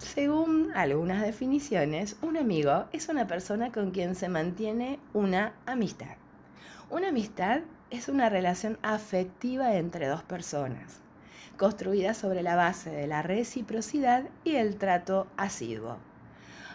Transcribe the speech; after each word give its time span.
según 0.00 0.72
algunas 0.74 1.20
definiciones, 1.20 2.16
un 2.22 2.38
amigo 2.38 2.86
es 2.90 3.10
una 3.10 3.26
persona 3.26 3.70
con 3.70 3.90
quien 3.90 4.14
se 4.14 4.30
mantiene 4.30 4.98
una 5.12 5.52
amistad. 5.66 6.16
Una 6.88 7.08
amistad 7.08 7.60
es 7.90 8.08
una 8.08 8.30
relación 8.30 8.78
afectiva 8.80 9.76
entre 9.76 10.08
dos 10.08 10.22
personas, 10.22 11.00
construida 11.58 12.14
sobre 12.14 12.42
la 12.42 12.56
base 12.56 12.90
de 12.90 13.06
la 13.06 13.20
reciprocidad 13.20 14.24
y 14.42 14.54
el 14.54 14.76
trato 14.76 15.26
asiduo. 15.36 15.98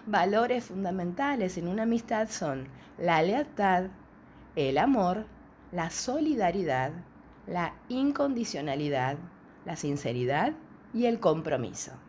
Valores 0.05 0.65
fundamentales 0.65 1.57
en 1.57 1.67
una 1.67 1.83
amistad 1.83 2.29
son 2.29 2.67
la 2.99 3.23
lealtad, 3.23 3.85
el 4.55 4.77
amor, 4.77 5.25
la 5.71 5.89
solidaridad, 5.89 6.91
la 7.47 7.73
incondicionalidad, 7.89 9.17
la 9.65 9.75
sinceridad 9.75 10.53
y 10.93 11.07
el 11.07 11.19
compromiso. 11.19 12.04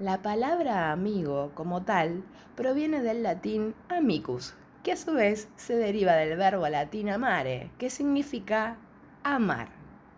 La 0.00 0.22
palabra 0.22 0.92
amigo 0.92 1.52
como 1.54 1.82
tal 1.82 2.24
proviene 2.56 3.02
del 3.02 3.22
latín 3.22 3.74
amicus, 3.90 4.54
que 4.82 4.92
a 4.92 4.96
su 4.96 5.12
vez 5.12 5.48
se 5.56 5.76
deriva 5.76 6.14
del 6.14 6.38
verbo 6.38 6.66
latín 6.70 7.10
amare, 7.10 7.70
que 7.76 7.90
significa 7.90 8.78
amar. 9.24 9.68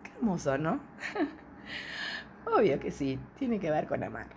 Qué 0.03 0.11
hermoso, 0.15 0.57
¿no? 0.57 0.79
Obvio 2.45 2.79
que 2.79 2.91
sí, 2.91 3.19
tiene 3.37 3.59
que 3.59 3.71
ver 3.71 3.87
con 3.87 4.05
amar. 4.05 4.27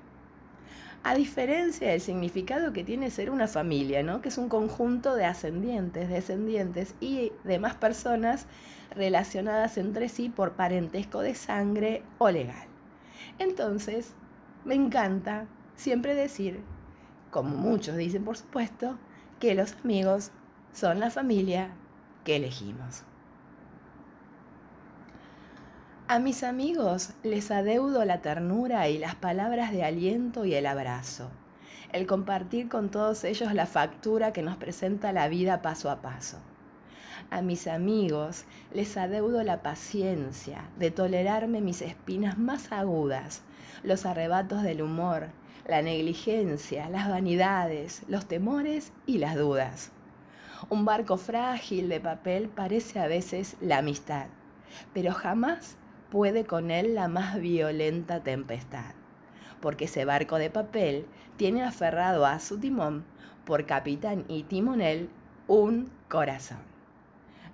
A 1.05 1.15
diferencia 1.15 1.91
del 1.91 2.01
significado 2.01 2.73
que 2.73 2.83
tiene 2.83 3.13
ser 3.13 3.31
una 3.31 3.47
familia, 3.47 4.03
¿no? 4.03 4.23
que 4.23 4.31
es 4.31 4.39
un 4.39 4.49
conjunto 4.49 5.15
de 5.15 5.27
ascendientes, 5.27 6.09
descendientes 6.09 6.97
y 6.99 7.31
demás 7.45 7.77
personas 7.77 8.47
relacionadas 8.97 9.79
entre 9.79 10.09
sí 10.09 10.29
por 10.29 10.55
parentesco 10.55 11.21
de 11.21 11.37
sangre 11.37 12.03
o 12.19 12.31
legal. 12.31 12.67
Entonces, 13.39 14.13
me 14.67 14.75
encanta 14.75 15.47
siempre 15.77 16.15
decir, 16.15 16.61
como 17.31 17.57
muchos 17.57 17.97
dicen 17.97 18.25
por 18.25 18.37
supuesto, 18.37 18.99
que 19.39 19.55
los 19.55 19.75
amigos 19.85 20.33
son 20.73 20.99
la 20.99 21.11
familia 21.11 21.71
que 22.25 22.37
elegimos. 22.37 23.05
A 26.09 26.19
mis 26.19 26.43
amigos 26.43 27.11
les 27.23 27.51
adeudo 27.51 28.05
la 28.05 28.23
ternura 28.23 28.89
y 28.89 28.99
las 28.99 29.15
palabras 29.15 29.71
de 29.71 29.85
aliento 29.85 30.45
y 30.45 30.55
el 30.55 30.67
abrazo, 30.67 31.31
el 31.93 32.07
compartir 32.07 32.69
con 32.69 32.91
todos 32.91 33.23
ellos 33.23 33.55
la 33.55 33.67
factura 33.67 34.33
que 34.33 34.43
nos 34.43 34.57
presenta 34.57 35.13
la 35.13 35.29
vida 35.29 35.63
paso 35.63 35.91
a 35.91 36.03
paso. 36.03 36.39
A 37.31 37.41
mis 37.41 37.67
amigos 37.69 38.45
les 38.73 38.97
adeudo 38.97 39.43
la 39.43 39.63
paciencia 39.63 40.69
de 40.79 40.91
tolerarme 40.91 41.61
mis 41.61 41.83
espinas 41.83 42.39
más 42.39 42.71
agudas, 42.73 43.43
los 43.83 44.07
arrebatos 44.07 44.63
del 44.63 44.83
humor, 44.83 45.29
la 45.67 45.83
negligencia, 45.83 46.89
las 46.89 47.09
vanidades, 47.09 48.03
los 48.09 48.27
temores 48.27 48.93
y 49.07 49.19
las 49.19 49.37
dudas. 49.37 49.91
Un 50.69 50.85
barco 50.85 51.17
frágil 51.17 51.89
de 51.89 52.01
papel 52.01 52.49
parece 52.49 53.01
a 53.01 53.07
veces 53.07 53.57
la 53.61 53.79
amistad, 53.79 54.27
pero 54.95 55.13
jamás 55.13 55.77
puede 56.11 56.45
con 56.45 56.71
él 56.71 56.95
la 56.95 57.09
más 57.09 57.39
violenta 57.41 58.23
tempestad, 58.23 58.95
porque 59.61 59.85
ese 59.87 60.05
barco 60.05 60.39
de 60.39 60.51
papel 60.51 61.07
tiene 61.37 61.63
aferrado 61.63 62.27
a 62.27 62.39
su 62.39 62.59
timón, 62.59 63.05
por 63.45 63.67
capitán 63.67 64.25
y 64.29 64.45
timonel, 64.45 65.09
un 65.47 65.91
corazón. 66.09 66.59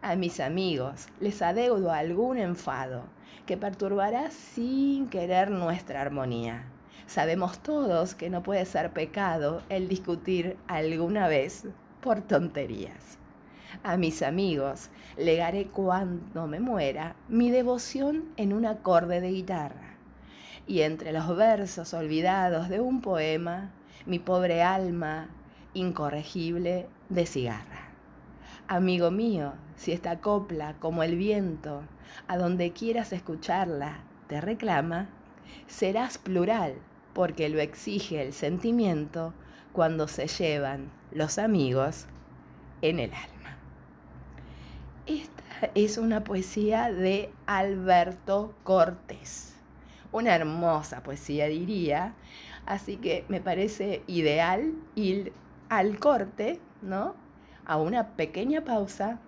A 0.00 0.16
mis 0.16 0.40
amigos 0.40 1.08
les 1.20 1.42
adeudo 1.42 1.92
algún 1.92 2.38
enfado 2.38 3.04
que 3.46 3.56
perturbará 3.56 4.30
sin 4.30 5.08
querer 5.08 5.50
nuestra 5.50 6.00
armonía 6.00 6.64
Sabemos 7.06 7.58
todos 7.58 8.14
que 8.14 8.30
no 8.30 8.42
puede 8.42 8.64
ser 8.64 8.90
pecado 8.92 9.62
el 9.68 9.86
discutir 9.86 10.56
alguna 10.66 11.28
vez 11.28 11.66
por 12.00 12.22
tonterías. 12.22 13.18
A 13.82 13.98
mis 13.98 14.22
amigos 14.22 14.88
legaré 15.18 15.66
cuando 15.66 16.46
me 16.46 16.60
muera 16.60 17.16
mi 17.28 17.50
devoción 17.50 18.24
en 18.36 18.52
un 18.52 18.64
acorde 18.64 19.20
de 19.20 19.30
guitarra. 19.30 19.96
Y 20.66 20.80
entre 20.80 21.12
los 21.12 21.36
versos 21.36 21.92
olvidados 21.92 22.68
de 22.68 22.80
un 22.80 23.02
poema, 23.02 23.72
mi 24.06 24.18
pobre 24.18 24.62
alma 24.62 25.28
incorregible 25.74 26.86
de 27.08 27.26
cigarra. 27.26 27.90
Amigo 28.68 29.10
mío, 29.10 29.52
si 29.82 29.90
esta 29.90 30.20
copla, 30.20 30.76
como 30.78 31.02
el 31.02 31.16
viento, 31.16 31.82
a 32.28 32.36
donde 32.36 32.72
quieras 32.72 33.12
escucharla, 33.12 34.04
te 34.28 34.40
reclama, 34.40 35.08
serás 35.66 36.18
plural 36.18 36.74
porque 37.14 37.48
lo 37.48 37.58
exige 37.58 38.22
el 38.22 38.32
sentimiento 38.32 39.34
cuando 39.72 40.06
se 40.06 40.28
llevan 40.28 40.92
los 41.10 41.36
amigos 41.36 42.06
en 42.80 43.00
el 43.00 43.12
alma. 43.12 43.56
Esta 45.06 45.72
es 45.74 45.98
una 45.98 46.22
poesía 46.22 46.92
de 46.92 47.32
Alberto 47.46 48.54
Cortés, 48.62 49.56
una 50.12 50.32
hermosa 50.36 51.02
poesía 51.02 51.46
diría, 51.46 52.14
así 52.66 52.98
que 52.98 53.24
me 53.26 53.40
parece 53.40 54.04
ideal 54.06 54.74
ir 54.94 55.32
al 55.68 55.98
corte, 55.98 56.60
¿no? 56.82 57.16
A 57.64 57.78
una 57.78 58.10
pequeña 58.10 58.62
pausa 58.62 59.18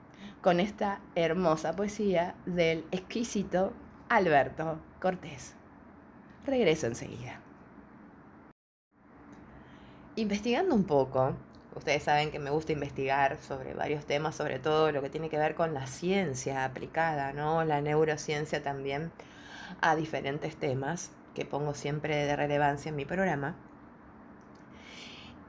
con 0.44 0.60
esta 0.60 1.00
hermosa 1.14 1.74
poesía 1.74 2.34
del 2.44 2.84
exquisito 2.90 3.72
Alberto 4.10 4.78
Cortés. 5.00 5.54
Regreso 6.44 6.86
enseguida. 6.86 7.40
Investigando 10.16 10.74
un 10.74 10.84
poco, 10.84 11.34
ustedes 11.74 12.02
saben 12.02 12.30
que 12.30 12.38
me 12.38 12.50
gusta 12.50 12.72
investigar 12.72 13.38
sobre 13.38 13.72
varios 13.72 14.04
temas, 14.04 14.36
sobre 14.36 14.58
todo 14.58 14.92
lo 14.92 15.00
que 15.00 15.08
tiene 15.08 15.30
que 15.30 15.38
ver 15.38 15.54
con 15.54 15.72
la 15.72 15.86
ciencia 15.86 16.66
aplicada, 16.66 17.32
¿no? 17.32 17.64
La 17.64 17.80
neurociencia 17.80 18.62
también 18.62 19.12
a 19.80 19.96
diferentes 19.96 20.56
temas 20.56 21.10
que 21.34 21.46
pongo 21.46 21.72
siempre 21.72 22.26
de 22.26 22.36
relevancia 22.36 22.90
en 22.90 22.96
mi 22.96 23.06
programa. 23.06 23.56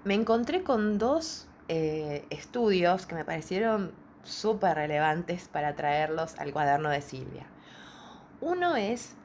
Me 0.06 0.14
encontré 0.14 0.64
con 0.64 0.98
dos 0.98 1.50
eh, 1.68 2.26
estudios 2.30 3.06
que 3.06 3.16
me 3.16 3.26
parecieron 3.26 4.05
súper 4.26 4.76
relevantes 4.76 5.48
para 5.48 5.76
traerlos 5.76 6.38
al 6.38 6.52
cuaderno 6.52 6.90
de 6.90 7.02
Silvia. 7.02 7.46
Uno 8.42 8.76
es 8.76 9.16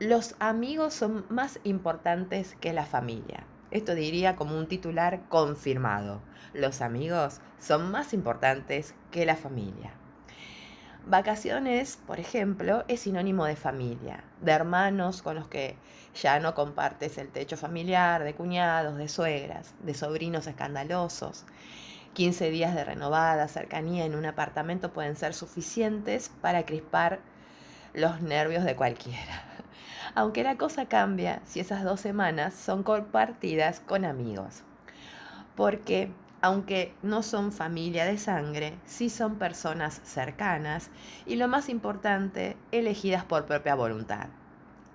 los 0.00 0.34
amigos 0.38 0.94
son 0.94 1.26
más 1.28 1.60
importantes 1.62 2.56
que 2.58 2.72
la 2.72 2.86
familia. 2.86 3.44
Esto 3.70 3.94
diría 3.94 4.34
como 4.34 4.56
un 4.56 4.66
titular 4.66 5.20
confirmado. 5.28 6.22
Los 6.54 6.80
amigos 6.80 7.42
son 7.58 7.90
más 7.90 8.14
importantes 8.14 8.94
que 9.10 9.26
la 9.26 9.36
familia. 9.36 9.92
Vacaciones, 11.06 11.98
por 12.06 12.18
ejemplo, 12.18 12.84
es 12.88 13.00
sinónimo 13.00 13.44
de 13.44 13.56
familia, 13.56 14.24
de 14.40 14.52
hermanos 14.52 15.20
con 15.20 15.34
los 15.34 15.48
que 15.48 15.76
ya 16.14 16.40
no 16.40 16.54
compartes 16.54 17.18
el 17.18 17.28
techo 17.28 17.58
familiar, 17.58 18.24
de 18.24 18.34
cuñados, 18.34 18.96
de 18.96 19.08
suegras, 19.08 19.74
de 19.80 19.92
sobrinos 19.92 20.46
escandalosos. 20.46 21.44
15 22.14 22.50
días 22.50 22.74
de 22.74 22.84
renovada 22.84 23.48
cercanía 23.48 24.04
en 24.04 24.14
un 24.14 24.26
apartamento 24.26 24.92
pueden 24.92 25.16
ser 25.16 25.34
suficientes 25.34 26.30
para 26.40 26.64
crispar 26.66 27.20
los 27.94 28.20
nervios 28.20 28.64
de 28.64 28.76
cualquiera 28.76 29.42
aunque 30.14 30.42
la 30.42 30.56
cosa 30.56 30.86
cambia 30.86 31.40
si 31.44 31.60
esas 31.60 31.84
dos 31.84 32.00
semanas 32.00 32.54
son 32.54 32.82
compartidas 32.82 33.80
con 33.80 34.04
amigos. 34.04 34.62
Porque 35.56 36.12
aunque 36.42 36.94
no 37.02 37.22
son 37.22 37.52
familia 37.52 38.06
de 38.06 38.16
sangre, 38.16 38.78
sí 38.84 39.10
son 39.10 39.36
personas 39.36 40.00
cercanas 40.04 40.90
y 41.26 41.36
lo 41.36 41.48
más 41.48 41.68
importante, 41.68 42.56
elegidas 42.72 43.24
por 43.24 43.44
propia 43.44 43.74
voluntad. 43.74 44.28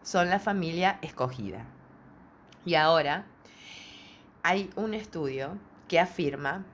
Son 0.01 0.29
la 0.29 0.39
familia 0.39 0.97
escogida. 1.01 1.65
Y 2.65 2.75
ahora 2.75 3.25
hay 4.41 4.71
un 4.75 4.95
estudio 4.95 5.57
que 5.87 5.99
afirma 5.99 6.65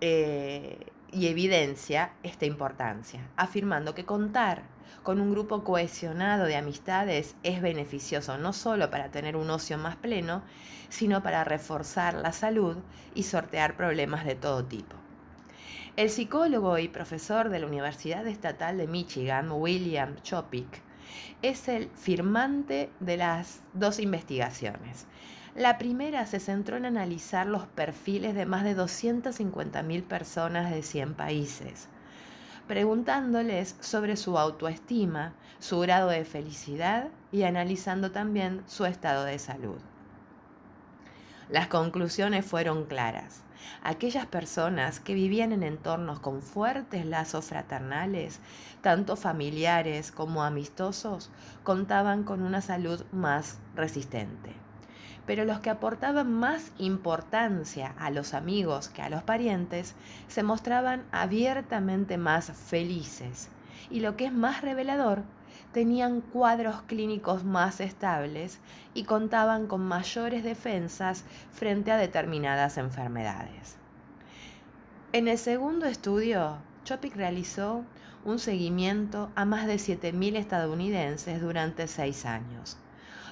eh, 0.00 0.78
y 1.12 1.26
evidencia 1.26 2.12
esta 2.22 2.46
importancia, 2.46 3.20
afirmando 3.36 3.94
que 3.94 4.04
contar 4.04 4.62
con 5.02 5.20
un 5.20 5.30
grupo 5.30 5.64
cohesionado 5.64 6.44
de 6.44 6.56
amistades 6.56 7.34
es 7.42 7.62
beneficioso 7.62 8.38
no 8.38 8.52
solo 8.52 8.90
para 8.90 9.10
tener 9.10 9.36
un 9.36 9.50
ocio 9.50 9.78
más 9.78 9.96
pleno, 9.96 10.42
sino 10.88 11.22
para 11.22 11.44
reforzar 11.44 12.14
la 12.14 12.32
salud 12.32 12.76
y 13.14 13.22
sortear 13.22 13.76
problemas 13.76 14.24
de 14.24 14.34
todo 14.34 14.64
tipo. 14.64 14.96
El 15.96 16.10
psicólogo 16.10 16.78
y 16.78 16.88
profesor 16.88 17.48
de 17.48 17.58
la 17.58 17.66
Universidad 17.66 18.26
Estatal 18.26 18.78
de 18.78 18.86
Michigan, 18.86 19.50
William 19.50 20.16
Chopik, 20.22 20.82
es 21.42 21.68
el 21.68 21.90
firmante 21.90 22.90
de 23.00 23.16
las 23.16 23.60
dos 23.72 23.98
investigaciones. 23.98 25.06
La 25.56 25.78
primera 25.78 26.26
se 26.26 26.38
centró 26.38 26.76
en 26.76 26.86
analizar 26.86 27.44
los 27.44 27.66
perfiles 27.66 28.36
de 28.36 28.46
más 28.46 28.62
de 28.62 28.76
250.000 28.76 30.04
personas 30.04 30.70
de 30.70 30.84
100 30.84 31.14
países, 31.14 31.88
preguntándoles 32.68 33.74
sobre 33.80 34.16
su 34.16 34.38
autoestima, 34.38 35.32
su 35.58 35.80
grado 35.80 36.10
de 36.10 36.24
felicidad 36.24 37.08
y 37.32 37.42
analizando 37.42 38.12
también 38.12 38.62
su 38.68 38.84
estado 38.86 39.24
de 39.24 39.40
salud. 39.40 39.78
Las 41.48 41.66
conclusiones 41.66 42.46
fueron 42.46 42.84
claras. 42.84 43.42
Aquellas 43.82 44.26
personas 44.26 45.00
que 45.00 45.14
vivían 45.14 45.50
en 45.50 45.64
entornos 45.64 46.20
con 46.20 46.42
fuertes 46.42 47.04
lazos 47.04 47.46
fraternales, 47.46 48.38
tanto 48.82 49.16
familiares 49.16 50.12
como 50.12 50.44
amistosos, 50.44 51.28
contaban 51.64 52.22
con 52.22 52.42
una 52.42 52.60
salud 52.60 53.04
más 53.10 53.58
resistente. 53.74 54.69
Pero 55.30 55.44
los 55.44 55.60
que 55.60 55.70
aportaban 55.70 56.32
más 56.32 56.72
importancia 56.76 57.94
a 58.00 58.10
los 58.10 58.34
amigos 58.34 58.88
que 58.88 59.00
a 59.00 59.08
los 59.08 59.22
parientes 59.22 59.94
se 60.26 60.42
mostraban 60.42 61.04
abiertamente 61.12 62.18
más 62.18 62.50
felices. 62.50 63.48
Y 63.90 64.00
lo 64.00 64.16
que 64.16 64.24
es 64.24 64.32
más 64.32 64.60
revelador, 64.60 65.22
tenían 65.72 66.20
cuadros 66.20 66.82
clínicos 66.82 67.44
más 67.44 67.80
estables 67.80 68.58
y 68.92 69.04
contaban 69.04 69.68
con 69.68 69.82
mayores 69.82 70.42
defensas 70.42 71.24
frente 71.52 71.92
a 71.92 71.96
determinadas 71.96 72.76
enfermedades. 72.76 73.76
En 75.12 75.28
el 75.28 75.38
segundo 75.38 75.86
estudio, 75.86 76.56
Chopik 76.82 77.14
realizó 77.14 77.84
un 78.24 78.40
seguimiento 78.40 79.30
a 79.36 79.44
más 79.44 79.68
de 79.68 79.76
7.000 79.76 80.34
estadounidenses 80.34 81.40
durante 81.40 81.86
seis 81.86 82.26
años 82.26 82.78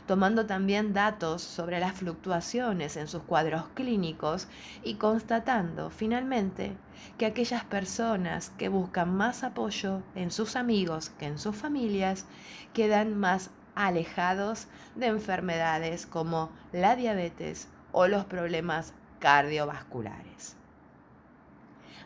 tomando 0.08 0.46
también 0.46 0.94
datos 0.94 1.42
sobre 1.42 1.78
las 1.78 1.92
fluctuaciones 1.92 2.96
en 2.96 3.06
sus 3.08 3.22
cuadros 3.22 3.64
clínicos 3.74 4.48
y 4.82 4.94
constatando 4.94 5.90
finalmente 5.90 6.72
que 7.18 7.26
aquellas 7.26 7.64
personas 7.64 8.50
que 8.56 8.70
buscan 8.70 9.14
más 9.14 9.44
apoyo 9.44 10.02
en 10.16 10.30
sus 10.30 10.56
amigos 10.56 11.10
que 11.10 11.26
en 11.26 11.38
sus 11.38 11.54
familias 11.54 12.24
quedan 12.72 13.16
más 13.18 13.50
alejados 13.74 14.66
de 14.96 15.06
enfermedades 15.06 16.06
como 16.06 16.50
la 16.72 16.96
diabetes 16.96 17.68
o 17.92 18.08
los 18.08 18.24
problemas 18.24 18.94
cardiovasculares. 19.20 20.57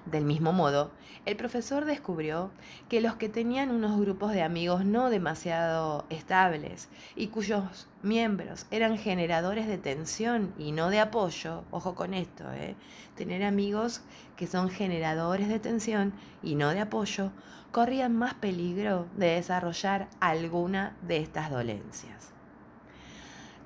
Del 0.06 0.24
mismo 0.24 0.52
modo, 0.52 0.90
el 1.26 1.36
profesor 1.36 1.84
descubrió 1.84 2.50
que 2.88 3.00
los 3.00 3.14
que 3.14 3.28
tenían 3.28 3.70
unos 3.70 4.00
grupos 4.00 4.32
de 4.32 4.42
amigos 4.42 4.84
no 4.84 5.10
demasiado 5.10 6.04
estables 6.10 6.88
y 7.14 7.28
cuyos 7.28 7.86
miembros 8.02 8.66
eran 8.72 8.98
generadores 8.98 9.68
de 9.68 9.78
tensión 9.78 10.52
y 10.58 10.72
no 10.72 10.90
de 10.90 10.98
apoyo, 10.98 11.62
ojo 11.70 11.94
con 11.94 12.14
esto, 12.14 12.52
¿eh? 12.52 12.74
tener 13.14 13.44
amigos 13.44 14.02
que 14.36 14.48
son 14.48 14.70
generadores 14.70 15.48
de 15.48 15.60
tensión 15.60 16.12
y 16.42 16.56
no 16.56 16.70
de 16.70 16.80
apoyo, 16.80 17.30
corrían 17.70 18.16
más 18.16 18.34
peligro 18.34 19.06
de 19.16 19.34
desarrollar 19.34 20.08
alguna 20.18 20.96
de 21.02 21.18
estas 21.18 21.48
dolencias. 21.48 22.32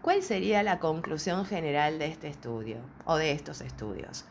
¿Cuál 0.03 0.23
sería 0.23 0.63
la 0.63 0.79
conclusión 0.81 1.47
general 1.47 1.99
de 1.99 2.07
este 2.07 2.29
estudio 2.29 2.77
o 3.07 3.17
de 3.17 3.33
estos 3.33 3.63
estudios? 3.63 4.27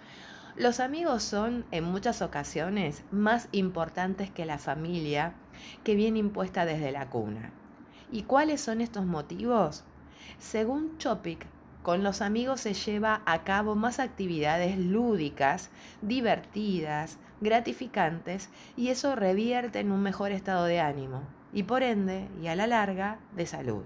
Los 0.57 0.79
amigos 0.79 1.21
son 1.21 1.65
en 1.71 1.83
muchas 1.83 2.21
ocasiones 2.21 3.03
más 3.11 3.49
importantes 3.51 4.31
que 4.31 4.45
la 4.45 4.57
familia 4.57 5.33
que 5.83 5.95
viene 5.95 6.19
impuesta 6.19 6.63
desde 6.63 6.93
la 6.93 7.09
cuna. 7.09 7.51
¿Y 8.09 8.23
cuáles 8.23 8.61
son 8.61 8.79
estos 8.79 9.05
motivos? 9.05 9.83
Según 10.39 10.97
Chopik, 10.97 11.45
con 11.83 12.03
los 12.03 12.21
amigos 12.21 12.61
se 12.61 12.73
lleva 12.73 13.21
a 13.25 13.43
cabo 13.43 13.75
más 13.75 13.99
actividades 13.99 14.77
lúdicas, 14.77 15.71
divertidas, 16.01 17.17
gratificantes 17.41 18.49
y 18.77 18.87
eso 18.87 19.13
revierte 19.17 19.81
en 19.81 19.91
un 19.91 20.01
mejor 20.01 20.31
estado 20.31 20.63
de 20.63 20.79
ánimo 20.79 21.23
y 21.51 21.63
por 21.63 21.83
ende 21.83 22.29
y 22.41 22.47
a 22.47 22.55
la 22.55 22.65
larga 22.65 23.19
de 23.35 23.45
salud. 23.45 23.83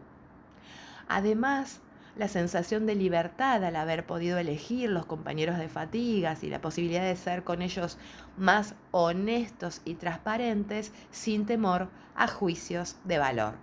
Además, 1.07 1.81
la 2.19 2.27
sensación 2.27 2.85
de 2.85 2.95
libertad 2.95 3.63
al 3.63 3.77
haber 3.77 4.05
podido 4.05 4.37
elegir 4.37 4.89
los 4.89 5.05
compañeros 5.05 5.57
de 5.57 5.69
fatigas 5.69 6.43
y 6.43 6.49
la 6.49 6.59
posibilidad 6.59 7.03
de 7.03 7.15
ser 7.15 7.45
con 7.45 7.61
ellos 7.61 7.97
más 8.37 8.75
honestos 8.91 9.81
y 9.85 9.95
transparentes 9.95 10.91
sin 11.11 11.45
temor 11.45 11.87
a 12.15 12.27
juicios 12.27 12.97
de 13.05 13.19
valor. 13.19 13.53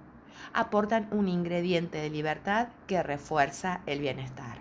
Aportan 0.55 1.07
un 1.11 1.29
ingrediente 1.29 1.99
de 1.99 2.09
libertad 2.09 2.69
que 2.87 3.03
refuerza 3.03 3.83
el 3.85 4.01
bienestar. 4.01 4.61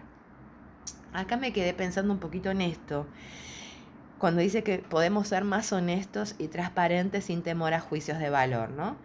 Acá 1.13 1.37
me 1.37 1.53
quedé 1.53 1.73
pensando 1.73 2.11
un 2.11 2.19
poquito 2.19 2.51
en 2.51 2.59
esto, 2.59 3.07
cuando 4.17 4.41
dice 4.41 4.61
que 4.61 4.79
podemos 4.79 5.29
ser 5.29 5.45
más 5.45 5.71
honestos 5.71 6.35
y 6.37 6.49
transparentes 6.49 7.23
sin 7.23 7.43
temor 7.43 7.73
a 7.73 7.79
juicios 7.79 8.19
de 8.19 8.29
valor, 8.29 8.71
¿no? 8.71 8.97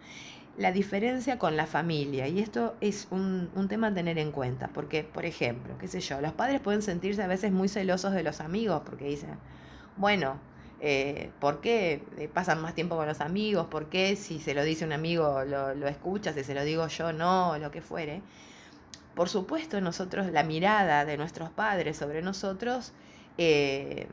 La 0.61 0.71
diferencia 0.71 1.39
con 1.39 1.57
la 1.57 1.65
familia. 1.65 2.27
Y 2.27 2.39
esto 2.39 2.75
es 2.81 3.07
un, 3.11 3.49
tema 3.67 3.87
a 3.87 3.93
tener 3.93 4.17
en 4.17 4.31
cuenta, 4.31 4.69
porque, 4.73 5.03
por 5.03 5.25
ejemplo, 5.25 5.77
qué 5.79 5.87
sé 5.87 5.99
yo, 5.99 6.21
los 6.21 6.33
padres 6.33 6.61
pueden 6.61 6.81
sentirse 6.81 7.23
a 7.23 7.27
veces 7.27 7.51
muy 7.51 7.67
celosos 7.67 8.13
de 8.13 8.23
los 8.23 8.39
amigos, 8.41 8.81
porque 8.85 9.05
dicen, 9.05 9.37
bueno, 9.97 10.39
eh, 10.79 11.31
¿por 11.39 11.61
qué 11.61 12.03
eh, 12.17 12.29
pasan 12.31 12.61
más 12.61 12.75
tiempo 12.75 12.95
con 12.95 13.07
los 13.07 13.21
amigos? 13.21 13.67
¿Por 13.67 13.89
qué 13.89 14.15
si 14.15 14.39
se 14.39 14.53
lo 14.53 14.63
dice 14.63 14.85
un 14.85 14.93
amigo 14.93 15.43
lo, 15.45 15.73
lo 15.75 15.87
escucha, 15.87 16.33
si 16.33 16.43
se 16.43 16.53
lo 16.53 16.63
digo 16.63 16.87
yo 16.87 17.11
no, 17.13 17.57
lo 17.57 17.71
que 17.71 17.81
fuere? 17.81 18.21
Por 19.15 19.29
supuesto, 19.29 19.81
nosotros, 19.81 20.31
la 20.31 20.43
mirada 20.43 21.05
de 21.05 21.17
nuestros 21.17 21.49
padres 21.49 21.97
sobre 21.97 22.21
nosotros, 22.21 22.93
eh, 23.37 24.07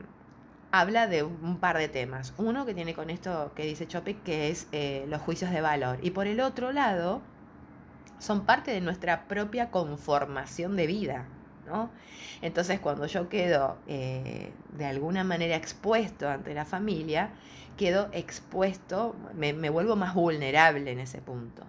habla 0.71 1.07
de 1.07 1.23
un 1.23 1.57
par 1.59 1.77
de 1.77 1.87
temas. 1.87 2.33
Uno 2.37 2.65
que 2.65 2.73
tiene 2.73 2.93
con 2.93 3.09
esto 3.09 3.51
que 3.55 3.63
dice 3.63 3.87
Chopik, 3.87 4.23
que 4.23 4.49
es 4.49 4.67
eh, 4.71 5.05
los 5.07 5.21
juicios 5.21 5.51
de 5.51 5.61
valor. 5.61 5.99
Y 6.01 6.11
por 6.11 6.27
el 6.27 6.39
otro 6.41 6.71
lado, 6.71 7.21
son 8.19 8.45
parte 8.45 8.71
de 8.71 8.81
nuestra 8.81 9.27
propia 9.27 9.71
conformación 9.71 10.75
de 10.75 10.87
vida. 10.87 11.25
¿no? 11.65 11.89
Entonces, 12.41 12.79
cuando 12.79 13.05
yo 13.05 13.29
quedo 13.29 13.77
eh, 13.87 14.51
de 14.77 14.85
alguna 14.85 15.23
manera 15.23 15.55
expuesto 15.55 16.27
ante 16.29 16.53
la 16.53 16.65
familia, 16.65 17.31
quedo 17.77 18.09
expuesto, 18.11 19.15
me, 19.35 19.53
me 19.53 19.69
vuelvo 19.69 19.95
más 19.95 20.13
vulnerable 20.13 20.91
en 20.91 20.99
ese 20.99 21.21
punto. 21.21 21.63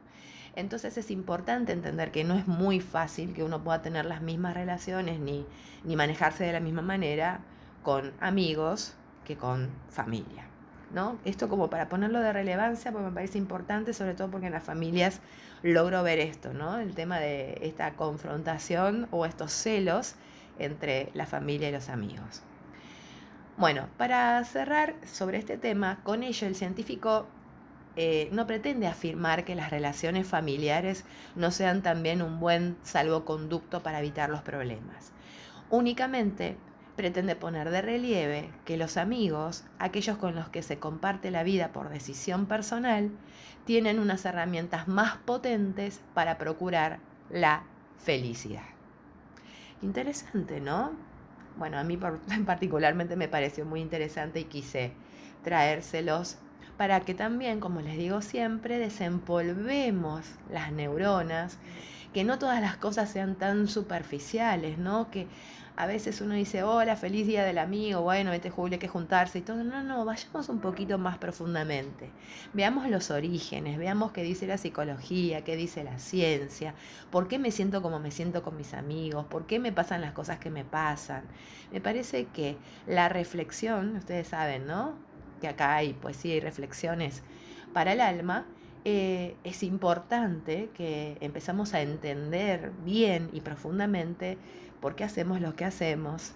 Entonces 0.56 0.98
es 0.98 1.10
importante 1.12 1.72
entender 1.72 2.10
que 2.10 2.24
no 2.24 2.34
es 2.34 2.48
muy 2.48 2.80
fácil 2.80 3.32
que 3.34 3.44
uno 3.44 3.62
pueda 3.62 3.82
tener 3.82 4.04
las 4.04 4.20
mismas 4.20 4.54
relaciones 4.54 5.20
ni, 5.20 5.46
ni 5.84 5.94
manejarse 5.94 6.44
de 6.44 6.52
la 6.52 6.60
misma 6.60 6.82
manera 6.82 7.40
con 7.82 8.12
amigos 8.20 8.94
que 9.24 9.36
con 9.36 9.68
familia. 9.88 10.50
¿no? 10.92 11.18
Esto 11.24 11.48
como 11.48 11.70
para 11.70 11.88
ponerlo 11.88 12.20
de 12.20 12.32
relevancia, 12.32 12.90
porque 12.92 13.06
me 13.06 13.12
parece 13.12 13.38
importante, 13.38 13.92
sobre 13.92 14.14
todo 14.14 14.30
porque 14.30 14.46
en 14.46 14.52
las 14.52 14.64
familias 14.64 15.20
logro 15.62 16.02
ver 16.02 16.18
esto, 16.18 16.52
¿no? 16.52 16.78
El 16.78 16.94
tema 16.94 17.20
de 17.20 17.58
esta 17.62 17.94
confrontación 17.94 19.06
o 19.10 19.24
estos 19.24 19.52
celos 19.52 20.14
entre 20.58 21.10
la 21.14 21.26
familia 21.26 21.68
y 21.68 21.72
los 21.72 21.88
amigos. 21.88 22.42
Bueno, 23.56 23.88
para 23.98 24.42
cerrar 24.44 24.94
sobre 25.04 25.38
este 25.38 25.58
tema, 25.58 26.00
con 26.02 26.22
ello 26.22 26.46
el 26.46 26.54
científico 26.54 27.26
eh, 27.96 28.28
no 28.32 28.46
pretende 28.46 28.86
afirmar 28.86 29.44
que 29.44 29.54
las 29.54 29.70
relaciones 29.70 30.26
familiares 30.26 31.04
no 31.34 31.50
sean 31.50 31.82
también 31.82 32.22
un 32.22 32.40
buen 32.40 32.76
salvoconducto 32.82 33.82
para 33.82 33.98
evitar 33.98 34.30
los 34.30 34.40
problemas. 34.42 35.12
Únicamente 35.68 36.56
pretende 37.00 37.34
poner 37.34 37.70
de 37.70 37.80
relieve 37.80 38.50
que 38.66 38.76
los 38.76 38.98
amigos, 38.98 39.64
aquellos 39.78 40.18
con 40.18 40.34
los 40.34 40.50
que 40.50 40.60
se 40.60 40.78
comparte 40.78 41.30
la 41.30 41.42
vida 41.44 41.72
por 41.72 41.88
decisión 41.88 42.44
personal, 42.44 43.10
tienen 43.64 43.98
unas 43.98 44.26
herramientas 44.26 44.86
más 44.86 45.16
potentes 45.16 46.02
para 46.12 46.36
procurar 46.36 46.98
la 47.30 47.62
felicidad. 47.96 48.66
Interesante, 49.80 50.60
¿no? 50.60 50.92
Bueno, 51.56 51.78
a 51.78 51.84
mí 51.84 51.98
particularmente 52.44 53.16
me 53.16 53.28
pareció 53.28 53.64
muy 53.64 53.80
interesante 53.80 54.40
y 54.40 54.44
quise 54.44 54.92
traérselos 55.42 56.36
para 56.76 57.00
que 57.00 57.14
también, 57.14 57.60
como 57.60 57.80
les 57.80 57.96
digo 57.96 58.20
siempre, 58.20 58.78
desempolvemos 58.78 60.26
las 60.52 60.70
neuronas, 60.70 61.56
que 62.12 62.24
no 62.24 62.38
todas 62.38 62.60
las 62.60 62.76
cosas 62.76 63.10
sean 63.10 63.36
tan 63.36 63.68
superficiales, 63.68 64.76
¿no? 64.76 65.10
Que 65.10 65.28
a 65.80 65.86
veces 65.86 66.20
uno 66.20 66.34
dice, 66.34 66.62
hola, 66.62 66.94
feliz 66.94 67.26
día 67.26 67.42
del 67.42 67.56
amigo, 67.56 68.02
bueno, 68.02 68.34
este 68.34 68.50
julio 68.50 68.74
hay 68.74 68.78
que 68.78 68.86
juntarse 68.86 69.38
y 69.38 69.40
todo. 69.40 69.64
No, 69.64 69.82
no, 69.82 70.04
vayamos 70.04 70.50
un 70.50 70.60
poquito 70.60 70.98
más 70.98 71.16
profundamente. 71.16 72.10
Veamos 72.52 72.86
los 72.90 73.10
orígenes, 73.10 73.78
veamos 73.78 74.12
qué 74.12 74.22
dice 74.22 74.46
la 74.46 74.58
psicología, 74.58 75.42
qué 75.42 75.56
dice 75.56 75.82
la 75.82 75.98
ciencia, 75.98 76.74
por 77.10 77.28
qué 77.28 77.38
me 77.38 77.50
siento 77.50 77.80
como 77.80 77.98
me 77.98 78.10
siento 78.10 78.42
con 78.42 78.58
mis 78.58 78.74
amigos, 78.74 79.24
por 79.24 79.46
qué 79.46 79.58
me 79.58 79.72
pasan 79.72 80.02
las 80.02 80.12
cosas 80.12 80.38
que 80.38 80.50
me 80.50 80.66
pasan. 80.66 81.24
Me 81.72 81.80
parece 81.80 82.26
que 82.26 82.58
la 82.86 83.08
reflexión, 83.08 83.96
ustedes 83.96 84.28
saben, 84.28 84.66
¿no? 84.66 84.98
Que 85.40 85.48
acá 85.48 85.76
hay 85.76 85.94
poesía 85.94 86.36
y 86.36 86.40
reflexiones 86.40 87.22
para 87.72 87.94
el 87.94 88.02
alma. 88.02 88.44
Eh, 88.84 89.34
es 89.44 89.62
importante 89.62 90.68
que 90.74 91.16
empezamos 91.22 91.72
a 91.72 91.80
entender 91.80 92.70
bien 92.84 93.30
y 93.32 93.40
profundamente 93.40 94.36
por 94.80 94.94
qué 94.94 95.04
hacemos 95.04 95.40
lo 95.40 95.54
que 95.54 95.64
hacemos 95.64 96.32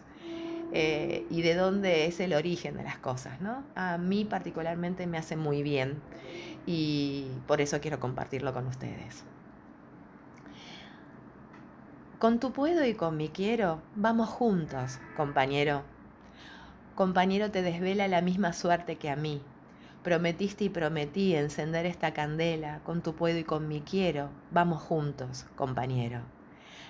eh, 0.73 1.27
y 1.31 1.43
de 1.43 1.55
dónde 1.55 2.07
es 2.07 2.21
el 2.21 2.35
origen 2.35 2.77
de 2.77 2.83
las 2.83 2.99
cosas, 2.99 3.41
¿no? 3.41 3.63
A 3.75 3.99
mí 3.99 4.25
particularmente 4.25 5.07
me 5.07 5.19
hace 5.19 5.37
muy 5.37 5.63
bien 5.63 6.01
y 6.67 7.29
por 7.47 7.61
eso 7.61 7.81
quiero 7.81 8.01
compartirlo 8.01 8.53
con 8.53 8.67
ustedes. 8.67 9.25
Con 12.19 12.41
tu 12.41 12.53
puedo 12.53 12.85
y 12.87 12.95
con 12.95 13.17
mi 13.17 13.29
quiero, 13.29 13.83
vamos 13.95 14.29
juntos, 14.29 14.99
compañero. 15.17 15.83
Compañero 16.95 17.51
te 17.51 17.63
desvela 17.63 18.09
la 18.09 18.23
misma 18.23 18.53
suerte 18.53 18.97
que 18.97 19.11
a 19.11 19.17
mí. 19.17 19.43
Prometiste 20.03 20.65
y 20.65 20.69
prometí 20.71 21.35
encender 21.35 21.87
esta 21.87 22.15
candela, 22.15 22.81
con 22.85 23.03
tu 23.03 23.15
puedo 23.15 23.39
y 23.39 23.45
con 23.45 23.69
mi 23.69 23.81
quiero, 23.81 24.31
vamos 24.51 24.83
juntos, 24.83 25.47
compañero. 25.57 26.21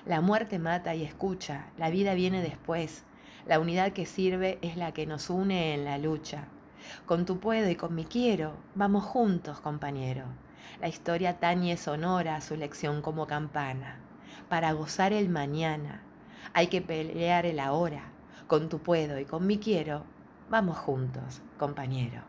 La 0.07 0.21
muerte 0.21 0.59
mata 0.59 0.95
y 0.95 1.03
escucha, 1.03 1.71
la 1.79 1.89
vida 1.89 2.13
viene 2.13 2.43
después, 2.43 3.05
la 3.47 3.59
unidad 3.59 3.93
que 3.93 4.05
sirve 4.05 4.59
es 4.61 4.77
la 4.77 4.93
que 4.93 5.07
nos 5.07 5.31
une 5.31 5.73
en 5.73 5.87
la 5.87 5.97
lucha. 5.97 6.49
Con 7.07 7.25
tu 7.25 7.41
puedo 7.41 7.71
y 7.71 7.77
con 7.77 7.95
mi 7.95 8.05
quiero, 8.05 8.53
vamos 8.75 9.05
juntos, 9.05 9.61
compañero. 9.61 10.25
La 10.79 10.89
historia 10.89 11.39
tañe 11.41 11.79
sonora 11.79 12.43
su 12.43 12.55
lección 12.55 13.01
como 13.01 13.27
campana. 13.27 13.99
Para 14.51 14.73
gozar 14.73 15.15
el 15.15 15.31
mañana, 15.31 16.03
hay 16.53 16.67
que 16.67 16.83
pelear 16.83 17.47
el 17.47 17.59
ahora. 17.59 18.13
Con 18.47 18.69
tu 18.69 18.81
puedo 18.81 19.19
y 19.19 19.25
con 19.25 19.47
mi 19.47 19.57
quiero, 19.57 20.05
vamos 20.51 20.77
juntos, 20.77 21.41
compañero. 21.59 22.23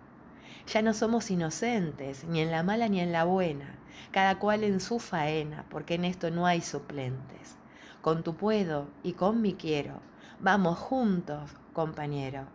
Ya 0.67 0.82
no 0.82 0.94
somos 0.94 1.29
inocentes, 1.29 2.24
ni 2.24 2.39
en 2.39 2.51
la 2.51 2.63
mala 2.63 2.88
ni 2.88 3.01
en 3.01 3.12
la 3.12 3.25
buena, 3.25 3.75
cada 4.12 4.39
cual 4.39 4.63
en 4.63 4.79
su 4.79 5.00
faena, 5.00 5.65
porque 5.70 5.96
en 5.96 6.05
esto 6.05 6.32
no 6.32 6.46
hay 6.46 6.62
suplentes. 6.62 7.58
Con 8.05 8.21
tu 8.21 8.35
puedo 8.35 8.88
y 9.01 9.13
con 9.13 9.41
mi 9.41 9.55
quiero, 9.55 10.00
vamos 10.39 10.77
juntos, 10.77 11.55
compañero. 11.74 12.45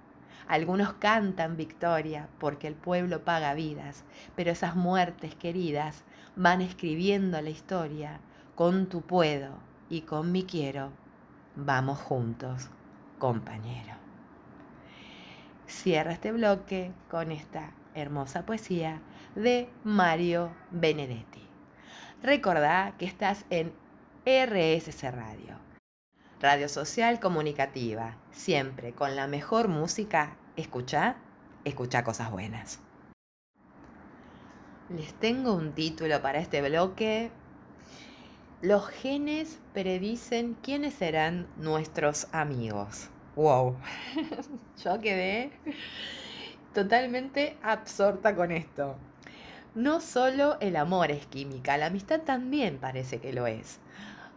Algunos 0.47 0.93
cantan 0.93 1.57
victoria 1.57 2.29
porque 2.39 2.69
el 2.69 2.77
pueblo 2.77 3.25
paga 3.25 3.55
vidas, 3.55 4.05
pero 4.37 4.53
esas 4.53 4.77
muertes 4.77 5.35
queridas 5.35 6.05
van 6.37 6.61
escribiendo 6.61 7.43
la 7.43 7.51
historia. 7.51 8.21
Con 8.55 8.89
tu 8.89 9.03
puedo 9.03 9.59
y 9.89 10.03
con 10.03 10.31
mi 10.31 10.45
quiero, 10.45 10.93
vamos 11.57 11.99
juntos, 11.99 12.71
compañero. 13.19 13.95
Cierra 15.67 16.13
este 16.13 16.31
bloque 16.31 16.93
con 17.11 17.33
esta 17.33 17.73
hermosa 17.97 18.47
poesía 18.47 19.03
de 19.35 19.69
Mario 19.83 20.53
Benedetti. 20.71 21.43
Recordá 22.23 22.95
que 22.99 23.07
estás 23.07 23.47
en 23.51 23.73
RSC 24.27 25.11
Radio 25.13 25.57
Radio 26.43 26.69
Social 26.69 27.21
Comunicativa, 27.21 28.19
siempre 28.33 28.93
con 28.93 29.17
la 29.17 29.27
mejor 29.27 29.69
música. 29.69 30.37
Escucha, 30.57 31.17
escucha 31.65 32.05
cosas 32.05 32.31
buenas. 32.31 32.81
Les 34.91 35.15
tengo 35.15 35.55
un 35.55 35.73
título 35.73 36.21
para 36.21 36.39
este 36.39 36.61
bloque. 36.61 37.31
Los 38.61 38.89
genes 38.89 39.59
predicen 39.73 40.55
quiénes 40.63 40.95
serán 40.95 41.47
nuestros 41.57 42.27
amigos. 42.33 43.09
Wow, 43.37 43.77
yo 44.85 45.01
quedé 45.01 45.51
totalmente 46.75 47.57
absorta 47.63 48.35
con 48.35 48.53
esto. 48.53 48.97
No 49.75 50.01
solo 50.01 50.59
el 50.61 50.77
amor 50.77 51.11
es 51.11 51.27
química, 51.27 51.79
la 51.79 51.87
amistad 51.87 52.21
también 52.21 52.79
parece 52.79 53.21
que 53.21 53.33
lo 53.33 53.47
es. 53.47 53.79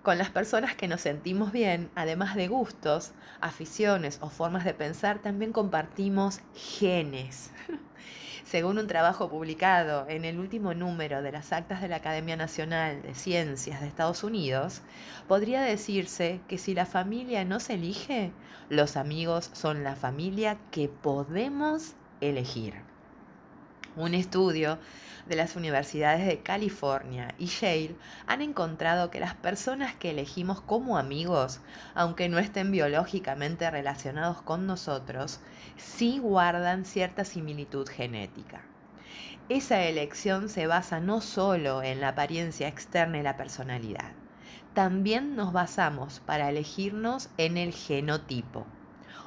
Con 0.04 0.18
las 0.18 0.30
personas 0.30 0.76
que 0.76 0.90
nos 0.90 1.00
sentimos 1.00 1.54
bien, 1.54 1.90
además 1.96 2.36
de 2.36 2.50
gustos, 2.50 3.14
aficiones 3.40 4.18
o 4.20 4.30
formas 4.30 4.66
de 4.66 4.74
pensar, 4.74 5.20
también 5.20 5.54
compartimos 5.54 6.42
genes. 6.54 7.52
Según 8.44 8.80
un 8.80 8.88
trabajo 8.88 9.30
publicado 9.30 10.06
en 10.10 10.26
el 10.26 10.40
último 10.40 10.74
número 10.74 11.22
de 11.22 11.32
las 11.32 11.54
actas 11.54 11.82
de 11.82 11.88
la 11.88 11.96
Academia 11.96 12.36
Nacional 12.36 13.02
de 13.02 13.16
Ciencias 13.16 13.80
de 13.80 13.88
Estados 13.88 14.26
Unidos, 14.26 14.82
podría 15.30 15.62
decirse 15.62 16.42
que 16.50 16.58
si 16.58 16.74
la 16.74 16.86
familia 16.86 17.46
no 17.46 17.62
se 17.62 17.76
elige, 17.76 18.34
los 18.68 18.98
amigos 18.98 19.52
son 19.54 19.86
la 19.86 19.96
familia 19.96 20.58
que 20.70 20.90
podemos 20.90 21.94
elegir. 22.20 22.93
Un 23.96 24.16
estudio 24.16 24.80
de 25.28 25.36
las 25.36 25.56
universidades 25.56 26.26
de 26.26 26.40
California 26.40 27.36
y 27.38 27.46
Yale 27.46 27.96
han 28.26 28.42
encontrado 28.42 29.12
que 29.12 29.20
las 29.20 29.36
personas 29.36 29.96
que 29.96 30.10
elegimos 30.10 30.62
como 30.62 30.98
amigos, 30.98 31.60
aunque 31.94 32.28
no 32.28 32.40
estén 32.40 32.72
biológicamente 32.72 33.70
relacionados 33.70 34.42
con 34.42 34.66
nosotros, 34.66 35.42
sí 35.78 36.18
guardan 36.18 36.86
cierta 36.86 37.24
similitud 37.24 37.88
genética. 37.88 38.64
Esa 39.48 39.84
elección 39.84 40.50
se 40.50 40.66
basa 40.66 41.00
no 41.00 41.22
solo 41.22 41.84
en 41.84 42.02
la 42.02 42.10
apariencia 42.10 42.68
externa 42.68 43.20
y 43.20 43.24
la 43.24 43.38
personalidad, 43.38 44.12
también 44.74 45.36
nos 45.36 45.54
basamos 45.54 46.20
para 46.22 46.50
elegirnos 46.50 47.30
en 47.38 47.58
el 47.58 47.74
genotipo 47.74 48.66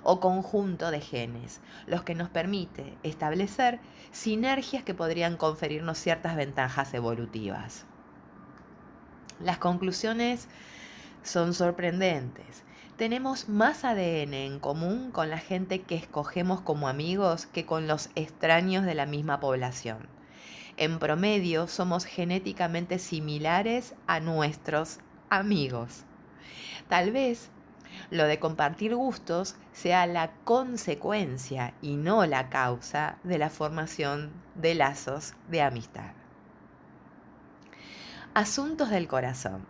o 0.08 0.20
conjunto 0.20 0.92
de 0.92 1.00
genes, 1.00 1.60
los 1.86 2.04
que 2.04 2.14
nos 2.14 2.28
permite 2.28 2.96
establecer 3.02 3.80
sinergias 4.12 4.84
que 4.84 4.94
podrían 4.94 5.36
conferirnos 5.36 5.98
ciertas 5.98 6.36
ventajas 6.36 6.94
evolutivas. 6.94 7.86
Las 9.40 9.58
conclusiones 9.58 10.48
son 11.24 11.54
sorprendentes. 11.54 12.62
Tenemos 12.96 13.48
más 13.48 13.84
ADN 13.84 14.32
en 14.32 14.60
común 14.60 15.10
con 15.10 15.28
la 15.28 15.38
gente 15.38 15.82
que 15.82 15.96
escogemos 15.96 16.60
como 16.60 16.86
amigos 16.86 17.46
que 17.46 17.66
con 17.66 17.88
los 17.88 18.08
extraños 18.14 18.84
de 18.84 18.94
la 18.94 19.06
misma 19.06 19.40
población. 19.40 20.08
En 20.76 21.00
promedio 21.00 21.66
somos 21.66 22.04
genéticamente 22.04 23.00
similares 23.00 23.96
a 24.06 24.20
nuestros 24.20 25.00
amigos. 25.30 26.04
Tal 26.88 27.10
vez 27.10 27.50
lo 28.10 28.24
de 28.24 28.38
compartir 28.38 28.94
gustos 28.94 29.56
sea 29.72 30.06
la 30.06 30.32
consecuencia 30.44 31.74
y 31.82 31.96
no 31.96 32.26
la 32.26 32.48
causa 32.48 33.18
de 33.24 33.38
la 33.38 33.50
formación 33.50 34.32
de 34.54 34.74
lazos 34.74 35.34
de 35.48 35.62
amistad. 35.62 36.12
Asuntos 38.34 38.90
del 38.90 39.08
corazón. 39.08 39.66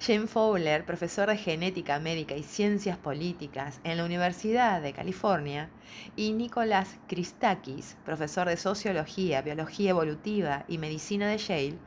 Jane 0.00 0.26
Fowler, 0.26 0.84
profesor 0.84 1.30
de 1.30 1.36
genética 1.38 1.98
médica 1.98 2.36
y 2.36 2.42
ciencias 2.42 2.98
políticas 2.98 3.80
en 3.84 3.96
la 3.96 4.04
Universidad 4.04 4.82
de 4.82 4.92
California, 4.92 5.70
y 6.16 6.32
Nicolás 6.32 6.98
Christakis, 7.06 7.96
profesor 8.04 8.48
de 8.48 8.56
sociología, 8.56 9.40
biología 9.40 9.90
evolutiva 9.90 10.64
y 10.68 10.78
medicina 10.78 11.28
de 11.28 11.38
Yale, 11.38 11.78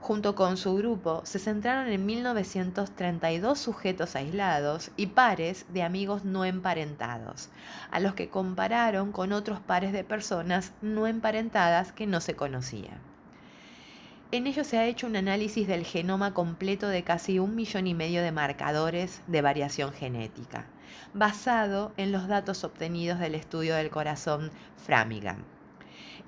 junto 0.00 0.34
con 0.34 0.56
su 0.56 0.76
grupo, 0.76 1.22
se 1.24 1.38
centraron 1.38 1.88
en 1.88 2.06
1932 2.06 3.58
sujetos 3.58 4.14
aislados 4.14 4.90
y 4.96 5.06
pares 5.08 5.66
de 5.70 5.82
amigos 5.82 6.24
no 6.24 6.44
emparentados, 6.44 7.48
a 7.90 8.00
los 8.00 8.14
que 8.14 8.28
compararon 8.28 9.12
con 9.12 9.32
otros 9.32 9.60
pares 9.60 9.92
de 9.92 10.04
personas 10.04 10.72
no 10.82 11.06
emparentadas 11.06 11.92
que 11.92 12.06
no 12.06 12.20
se 12.20 12.34
conocían. 12.34 13.00
En 14.32 14.46
ello 14.46 14.64
se 14.64 14.76
ha 14.78 14.86
hecho 14.86 15.06
un 15.06 15.16
análisis 15.16 15.68
del 15.68 15.84
genoma 15.84 16.34
completo 16.34 16.88
de 16.88 17.04
casi 17.04 17.38
un 17.38 17.54
millón 17.54 17.86
y 17.86 17.94
medio 17.94 18.22
de 18.22 18.32
marcadores 18.32 19.22
de 19.28 19.40
variación 19.40 19.92
genética, 19.92 20.66
basado 21.14 21.92
en 21.96 22.10
los 22.10 22.26
datos 22.26 22.64
obtenidos 22.64 23.20
del 23.20 23.36
estudio 23.36 23.76
del 23.76 23.90
corazón 23.90 24.50
Framingham. 24.76 25.55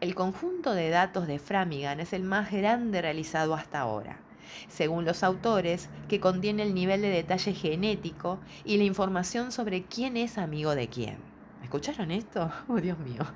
El 0.01 0.15
conjunto 0.15 0.75
de 0.75 0.91
datos 0.91 1.27
de 1.27 1.41
Framingham 1.41 1.99
es 1.99 2.13
el 2.13 2.23
más 2.23 2.53
grande 2.53 3.03
realizado 3.03 3.55
hasta 3.55 3.81
ahora, 3.81 4.21
según 4.69 5.05
los 5.05 5.25
autores, 5.25 5.89
que 6.07 6.21
contiene 6.21 6.63
el 6.63 6.73
nivel 6.73 7.03
de 7.03 7.09
detalle 7.09 7.53
genético 7.53 8.39
y 8.65 8.77
la 8.77 8.85
información 8.85 9.51
sobre 9.51 9.83
quién 9.83 10.17
es 10.17 10.39
amigo 10.39 10.77
de 10.77 10.87
quién. 10.87 11.17
¿Escucharon 11.65 12.13
esto? 12.13 12.49
Oh, 12.69 12.77
Dios 12.77 12.97
mío. 13.01 13.27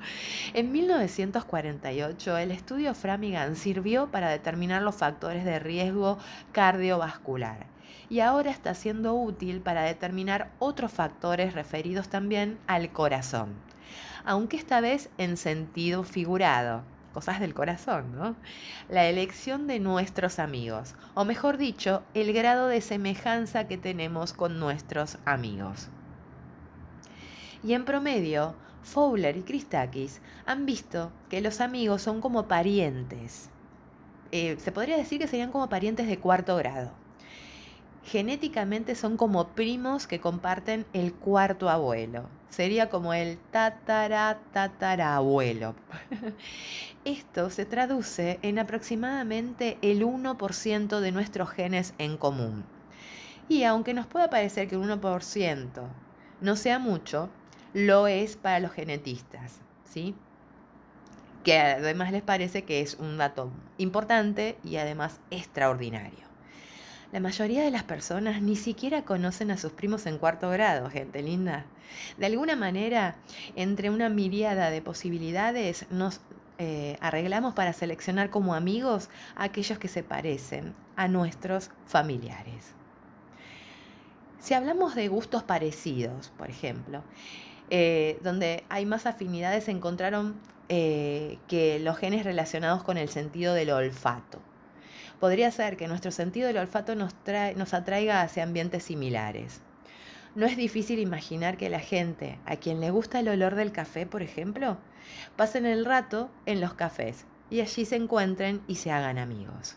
En 0.55 0.71
1948, 0.71 2.39
el 2.39 2.53
estudio 2.53 2.95
Framingham 2.95 3.57
sirvió 3.57 4.13
para 4.13 4.31
determinar 4.31 4.83
los 4.83 4.95
factores 4.95 5.45
de 5.45 5.59
riesgo 5.59 6.19
cardiovascular 6.53 7.67
y 8.09 8.21
ahora 8.21 8.53
está 8.53 8.75
siendo 8.75 9.15
útil 9.15 9.63
para 9.63 9.83
determinar 9.83 10.53
otros 10.61 10.93
factores 10.93 11.55
referidos 11.55 12.09
también 12.09 12.57
al 12.69 12.93
corazón 12.93 13.72
aunque 14.25 14.57
esta 14.57 14.81
vez 14.81 15.11
en 15.19 15.37
sentido 15.37 16.05
figurado. 16.05 16.83
Cosas 17.13 17.41
del 17.41 17.53
corazón, 17.53 18.17
¿no? 18.17 18.37
La 18.89 19.07
elección 19.07 19.67
de 19.67 19.81
nuestros 19.81 20.39
amigos, 20.39 20.95
o 21.15 21.27
mejor 21.27 21.59
dicho, 21.59 22.03
el 22.15 22.33
grado 22.33 22.69
de 22.69 22.81
semejanza 22.81 23.69
que 23.69 23.77
tenemos 23.77 24.33
con 24.33 24.59
nuestros 24.59 25.19
amigos. 25.27 25.89
Y 27.63 27.75
en 27.75 27.85
promedio, 27.85 28.55
Fowler 28.83 29.37
y 29.37 29.43
Christakis 29.43 30.23
han 30.47 30.65
visto 30.65 31.13
que 31.29 31.43
los 31.43 31.61
amigos 31.61 32.01
son 32.01 32.23
como 32.23 32.49
parientes. 32.49 33.51
Eh, 34.31 34.57
se 34.59 34.73
podría 34.73 34.97
decir 34.97 35.19
que 35.19 35.29
serían 35.29 35.53
como 35.53 35.69
parientes 35.69 36.07
de 36.07 36.19
cuarto 36.19 36.57
grado 36.57 36.93
genéticamente 38.05 38.95
son 38.95 39.17
como 39.17 39.49
primos 39.49 40.07
que 40.07 40.21
comparten 40.21 40.87
el 40.93 41.13
cuarto 41.15 41.69
abuelo. 41.69 42.25
Sería 42.53 42.91
como 42.91 43.15
el 43.15 43.39
tatara 43.51 44.39
tatarabuelo. 44.53 45.75
Esto 47.07 47.49
se 47.49 47.65
traduce 47.65 48.39
en 48.43 48.59
aproximadamente 48.59 49.79
el 49.81 50.03
1% 50.05 51.01
de 51.01 51.13
nuestros 51.13 51.49
genes 51.49 51.95
en 51.97 52.19
común. 52.19 52.67
Y 53.49 53.65
aunque 53.65 53.95
nos 53.95 54.07
pueda 54.07 54.29
parecer 54.29 54.69
que 54.69 54.77
un 54.77 54.91
1% 54.91 55.67
no 56.43 56.57
sea 56.57 56.79
mucho, 56.79 57.31
lo 57.73 58.07
es 58.07 58.37
para 58.37 58.61
los 58.61 58.73
genetistas, 58.73 59.61
¿sí? 59.85 60.15
Que 61.45 61.59
además 61.59 62.13
les 62.13 62.23
parece 62.23 62.65
que 62.65 62.83
es 62.83 62.97
un 62.97 63.17
dato 63.17 63.51
importante 63.79 64.59
y 64.63 64.77
además 64.77 65.21
extraordinario. 65.31 66.32
La 67.13 67.21
mayoría 67.21 67.63
de 67.63 67.71
las 67.71 67.83
personas 67.83 68.41
ni 68.41 68.57
siquiera 68.57 69.03
conocen 69.03 69.51
a 69.51 69.59
sus 69.59 69.73
primos 69.73 70.07
en 70.07 70.17
cuarto 70.17 70.49
grado, 70.49 70.89
gente 70.89 71.23
linda. 71.23 71.67
De 72.17 72.25
alguna 72.25 72.57
manera, 72.57 73.17
entre 73.55 73.91
una 73.91 74.09
miriada 74.09 74.71
de 74.71 74.81
posibilidades, 74.81 75.85
nos 75.91 76.23
eh, 76.57 76.97
arreglamos 77.01 77.53
para 77.53 77.75
seleccionar 77.75 78.31
como 78.31 78.55
amigos 78.55 79.11
a 79.37 79.45
aquellos 79.45 79.79
que 79.79 79.89
se 79.89 80.03
parecen 80.03 80.75
a 80.97 81.07
nuestros 81.07 81.71
familiares. 81.85 82.73
Si 84.39 84.55
hablamos 84.55 84.95
de 84.95 85.09
gustos 85.09 85.43
parecidos, 85.43 86.33
por 86.39 86.49
ejemplo, 86.49 87.03
eh, 87.69 88.19
donde 88.23 88.65
hay 88.71 88.87
más 88.87 89.05
afinidades, 89.05 89.65
se 89.65 89.71
encontraron 89.71 90.41
eh, 90.71 91.39
que 91.47 91.79
los 91.79 91.99
genes 91.99 92.25
relacionados 92.25 92.83
con 92.83 92.97
el 92.97 93.11
sentido 93.11 93.53
del 93.53 93.69
olfato. 93.69 94.41
Podría 95.23 95.53
ser 95.53 95.77
que 95.77 95.87
nuestro 95.87 96.11
sentido 96.11 96.49
del 96.49 96.57
olfato 96.57 96.97
nos, 96.97 97.15
atraiga 97.75 98.23
hacia 98.23 98.43
ambientes 98.43 98.83
similares. 98.83 99.61
No 100.35 100.47
es 100.47 100.57
difícil 100.57 100.99
imaginar 100.99 101.57
que 101.57 101.71
la 101.71 101.79
gente 101.79 102.41
a 102.45 102.57
quien 102.57 102.81
le 102.81 102.91
gusta 102.91 103.21
el 103.21 103.29
olor 103.29 103.55
del 103.55 103.71
café, 103.71 104.05
por 104.05 104.23
ejemplo, 104.23 104.79
pasen 105.37 105.65
el 105.65 105.85
rato 105.85 106.29
en 106.45 106.61
los 106.61 106.75
cafés 106.75 107.25
y 107.51 107.61
allí 107.61 107.85
se 107.85 107.95
encuentren 107.95 108.63
y 108.67 108.75
se 108.75 108.91
hagan 108.91 109.17
amigos. 109.17 109.77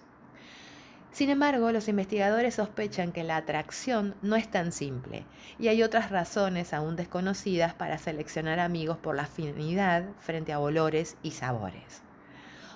Sin 1.11 1.29
embargo, 1.29 1.71
los 1.71 1.89
investigadores 1.89 2.55
sospechan 2.55 3.11
que 3.11 3.23
la 3.23 3.37
atracción 3.37 4.15
no 4.23 4.35
es 4.35 4.49
tan 4.49 4.71
simple 4.71 5.27
y 5.59 5.67
hay 5.67 5.83
otras 5.83 6.09
razones 6.09 6.73
aún 6.73 6.95
desconocidas 6.95 7.75
para 7.75 7.99
seleccionar 7.99 8.59
amigos 8.59 8.97
por 8.97 9.15
la 9.15 9.25
afinidad 9.25 10.05
frente 10.17 10.53
a 10.53 10.59
olores 10.59 11.17
y 11.21 11.29
sabores. 11.29 12.01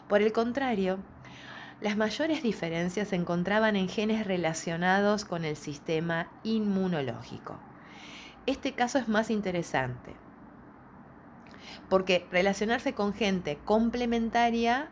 Por 0.07 0.21
el 0.21 0.31
contrario, 0.31 0.99
las 1.81 1.95
mayores 1.95 2.43
diferencias 2.43 3.09
se 3.09 3.15
encontraban 3.15 3.75
en 3.75 3.87
genes 3.87 4.27
relacionados 4.27 5.25
con 5.25 5.45
el 5.45 5.55
sistema 5.55 6.29
inmunológico. 6.43 7.57
Este 8.45 8.73
caso 8.73 8.97
es 8.97 9.07
más 9.07 9.29
interesante, 9.29 10.13
porque 11.89 12.25
relacionarse 12.31 12.93
con 12.93 13.13
gente 13.13 13.57
complementaria 13.63 14.89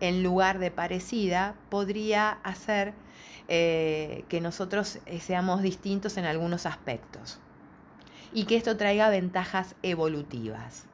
en 0.00 0.22
lugar 0.22 0.58
de 0.58 0.70
parecida 0.70 1.54
podría 1.68 2.30
hacer 2.42 2.94
eh, 3.48 4.24
que 4.28 4.40
nosotros 4.40 4.98
eh, 5.06 5.20
seamos 5.20 5.62
distintos 5.62 6.16
en 6.16 6.24
algunos 6.24 6.66
aspectos 6.66 7.38
y 8.32 8.44
que 8.44 8.56
esto 8.56 8.76
traiga 8.76 9.08
ventajas 9.08 9.74
evolutivas. 9.82 10.86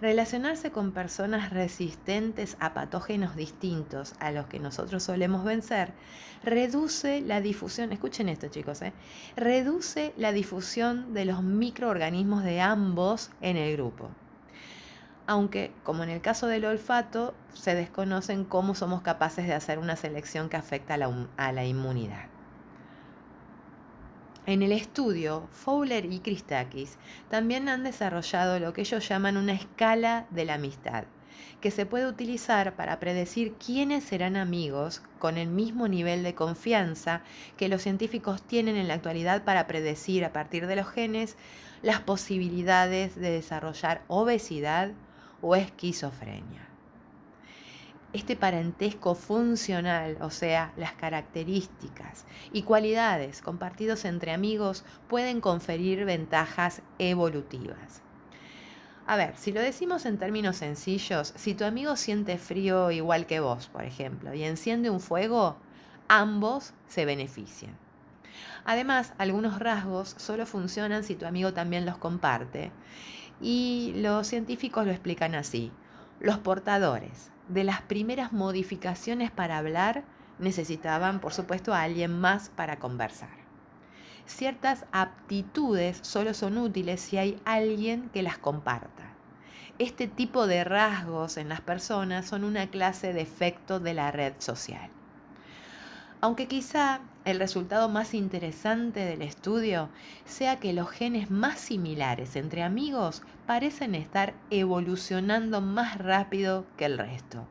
Relacionarse 0.00 0.70
con 0.70 0.92
personas 0.92 1.50
resistentes 1.50 2.56
a 2.60 2.72
patógenos 2.72 3.34
distintos 3.34 4.14
a 4.20 4.30
los 4.30 4.46
que 4.46 4.60
nosotros 4.60 5.02
solemos 5.02 5.42
vencer 5.42 5.92
reduce 6.44 7.20
la 7.20 7.40
difusión, 7.40 7.90
escuchen 7.92 8.28
esto 8.28 8.46
chicos, 8.46 8.80
¿eh? 8.82 8.92
reduce 9.34 10.14
la 10.16 10.30
difusión 10.30 11.14
de 11.14 11.24
los 11.24 11.42
microorganismos 11.42 12.44
de 12.44 12.60
ambos 12.60 13.30
en 13.40 13.56
el 13.56 13.72
grupo. 13.72 14.08
Aunque, 15.26 15.72
como 15.82 16.04
en 16.04 16.10
el 16.10 16.20
caso 16.20 16.46
del 16.46 16.64
olfato, 16.64 17.34
se 17.52 17.74
desconocen 17.74 18.44
cómo 18.44 18.76
somos 18.76 19.02
capaces 19.02 19.48
de 19.48 19.54
hacer 19.54 19.80
una 19.80 19.96
selección 19.96 20.48
que 20.48 20.56
afecta 20.56 20.94
a 20.94 20.98
la, 20.98 21.26
a 21.36 21.50
la 21.50 21.64
inmunidad. 21.64 22.37
En 24.48 24.62
el 24.62 24.72
estudio, 24.72 25.46
Fowler 25.52 26.06
y 26.06 26.20
Christakis 26.20 26.96
también 27.28 27.68
han 27.68 27.84
desarrollado 27.84 28.58
lo 28.58 28.72
que 28.72 28.80
ellos 28.80 29.06
llaman 29.06 29.36
una 29.36 29.52
escala 29.52 30.26
de 30.30 30.46
la 30.46 30.54
amistad, 30.54 31.04
que 31.60 31.70
se 31.70 31.84
puede 31.84 32.06
utilizar 32.06 32.74
para 32.74 32.98
predecir 32.98 33.56
quiénes 33.62 34.04
serán 34.04 34.36
amigos 34.36 35.02
con 35.18 35.36
el 35.36 35.48
mismo 35.48 35.86
nivel 35.86 36.22
de 36.22 36.34
confianza 36.34 37.20
que 37.58 37.68
los 37.68 37.82
científicos 37.82 38.40
tienen 38.40 38.76
en 38.76 38.88
la 38.88 38.94
actualidad 38.94 39.44
para 39.44 39.66
predecir 39.66 40.24
a 40.24 40.32
partir 40.32 40.66
de 40.66 40.76
los 40.76 40.88
genes 40.88 41.36
las 41.82 42.00
posibilidades 42.00 43.16
de 43.16 43.30
desarrollar 43.30 44.02
obesidad 44.08 44.92
o 45.42 45.56
esquizofrenia 45.56 46.67
este 48.12 48.36
parentesco 48.36 49.14
funcional, 49.14 50.16
o 50.20 50.30
sea, 50.30 50.72
las 50.76 50.92
características 50.92 52.24
y 52.52 52.62
cualidades 52.62 53.42
compartidos 53.42 54.04
entre 54.04 54.32
amigos 54.32 54.84
pueden 55.08 55.40
conferir 55.40 56.04
ventajas 56.04 56.82
evolutivas. 56.98 58.02
A 59.06 59.16
ver, 59.16 59.36
si 59.36 59.52
lo 59.52 59.60
decimos 59.60 60.06
en 60.06 60.18
términos 60.18 60.56
sencillos, 60.56 61.32
si 61.36 61.54
tu 61.54 61.64
amigo 61.64 61.96
siente 61.96 62.38
frío 62.38 62.90
igual 62.90 63.26
que 63.26 63.40
vos, 63.40 63.68
por 63.68 63.84
ejemplo, 63.84 64.34
y 64.34 64.44
enciende 64.44 64.90
un 64.90 65.00
fuego, 65.00 65.56
ambos 66.08 66.74
se 66.88 67.04
benefician. 67.04 67.76
Además, 68.64 69.14
algunos 69.18 69.58
rasgos 69.58 70.14
solo 70.18 70.44
funcionan 70.44 71.04
si 71.04 71.14
tu 71.14 71.24
amigo 71.24 71.54
también 71.54 71.86
los 71.86 71.96
comparte. 71.96 72.70
Y 73.40 73.94
los 73.96 74.26
científicos 74.26 74.84
lo 74.84 74.90
explican 74.92 75.34
así. 75.34 75.72
Los 76.20 76.38
portadores 76.38 77.30
de 77.48 77.64
las 77.64 77.82
primeras 77.82 78.32
modificaciones 78.32 79.30
para 79.30 79.58
hablar 79.58 80.04
necesitaban, 80.38 81.20
por 81.20 81.32
supuesto, 81.32 81.74
a 81.74 81.82
alguien 81.82 82.18
más 82.18 82.50
para 82.50 82.78
conversar. 82.78 83.30
Ciertas 84.26 84.84
aptitudes 84.92 85.98
solo 86.02 86.34
son 86.34 86.58
útiles 86.58 87.00
si 87.00 87.16
hay 87.16 87.40
alguien 87.44 88.10
que 88.10 88.22
las 88.22 88.38
comparta. 88.38 89.14
Este 89.78 90.06
tipo 90.06 90.46
de 90.46 90.64
rasgos 90.64 91.36
en 91.36 91.48
las 91.48 91.60
personas 91.60 92.26
son 92.26 92.44
una 92.44 92.68
clase 92.68 93.12
de 93.12 93.22
efecto 93.22 93.80
de 93.80 93.94
la 93.94 94.10
red 94.10 94.34
social. 94.38 94.90
Aunque 96.20 96.48
quizá 96.48 97.00
el 97.28 97.38
resultado 97.38 97.90
más 97.90 98.14
interesante 98.14 99.00
del 99.00 99.20
estudio 99.20 99.90
sea 100.24 100.58
que 100.60 100.72
los 100.72 100.88
genes 100.88 101.30
más 101.30 101.58
similares 101.58 102.36
entre 102.36 102.62
amigos 102.62 103.20
parecen 103.46 103.94
estar 103.94 104.32
evolucionando 104.48 105.60
más 105.60 105.98
rápido 105.98 106.64
que 106.78 106.86
el 106.86 106.96
resto. 106.96 107.46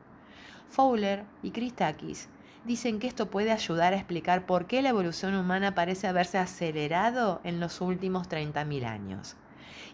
Fowler 0.68 1.22
y 1.44 1.52
Christakis 1.52 2.28
dicen 2.64 2.98
que 2.98 3.06
esto 3.06 3.30
puede 3.30 3.52
ayudar 3.52 3.92
a 3.92 3.96
explicar 3.98 4.46
por 4.46 4.66
qué 4.66 4.82
la 4.82 4.88
evolución 4.88 5.36
humana 5.36 5.76
parece 5.76 6.08
haberse 6.08 6.38
acelerado 6.38 7.40
en 7.44 7.60
los 7.60 7.80
últimos 7.80 8.28
30.000 8.28 8.84
años. 8.84 9.36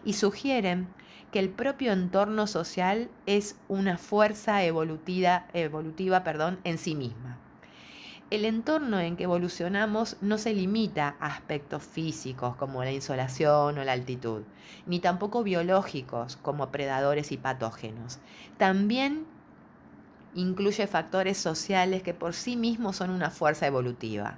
Y 0.03 0.13
sugieren 0.13 0.87
que 1.31 1.37
el 1.37 1.49
propio 1.49 1.91
entorno 1.93 2.47
social 2.47 3.11
es 3.27 3.55
una 3.67 3.99
fuerza 3.99 4.63
evolutiva, 4.63 5.45
en 5.53 6.77
sí 6.79 6.95
misma 6.95 7.37
el 8.35 8.45
entorno 8.45 8.99
en 8.99 9.17
que 9.17 9.23
evolucionamos 9.23 10.17
no 10.21 10.37
se 10.37 10.53
limita 10.53 11.15
a 11.19 11.27
aspectos 11.27 11.83
físicos 11.83 12.55
como 12.55 12.83
la 12.83 12.91
insolación 12.91 13.77
o 13.77 13.83
la 13.83 13.93
altitud, 13.93 14.43
ni 14.85 14.99
tampoco 14.99 15.43
biológicos 15.43 16.35
como 16.37 16.69
predadores 16.69 17.31
y 17.31 17.37
patógenos. 17.37 18.19
También 18.57 19.25
incluye 20.33 20.85
factores 20.87 21.37
sociales 21.37 22.03
que 22.03 22.13
por 22.13 22.33
sí 22.33 22.55
mismos 22.55 22.97
son 22.97 23.09
una 23.09 23.31
fuerza 23.31 23.67
evolutiva. 23.67 24.37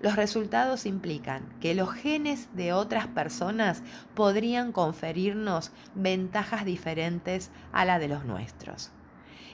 Los 0.00 0.14
resultados 0.14 0.86
implican 0.86 1.48
que 1.60 1.74
los 1.74 1.92
genes 1.92 2.48
de 2.54 2.72
otras 2.72 3.08
personas 3.08 3.82
podrían 4.14 4.70
conferirnos 4.70 5.72
ventajas 5.94 6.64
diferentes 6.64 7.50
a 7.72 7.84
la 7.84 7.98
de 7.98 8.08
los 8.08 8.24
nuestros 8.24 8.92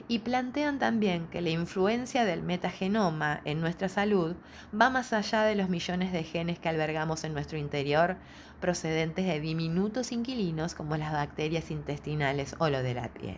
y 0.07 0.19
plantean 0.19 0.79
también 0.79 1.27
que 1.27 1.41
la 1.41 1.49
influencia 1.49 2.25
del 2.25 2.41
metagenoma 2.41 3.41
en 3.45 3.61
nuestra 3.61 3.89
salud 3.89 4.35
va 4.79 4.89
más 4.89 5.13
allá 5.13 5.43
de 5.43 5.55
los 5.55 5.69
millones 5.69 6.11
de 6.11 6.23
genes 6.23 6.59
que 6.59 6.69
albergamos 6.69 7.23
en 7.23 7.33
nuestro 7.33 7.57
interior 7.57 8.17
procedentes 8.59 9.25
de 9.25 9.39
diminutos 9.39 10.11
inquilinos 10.11 10.75
como 10.75 10.97
las 10.97 11.11
bacterias 11.11 11.71
intestinales 11.71 12.55
o 12.59 12.69
lo 12.69 12.81
de 12.81 12.93
la 12.93 13.09
piel. 13.09 13.37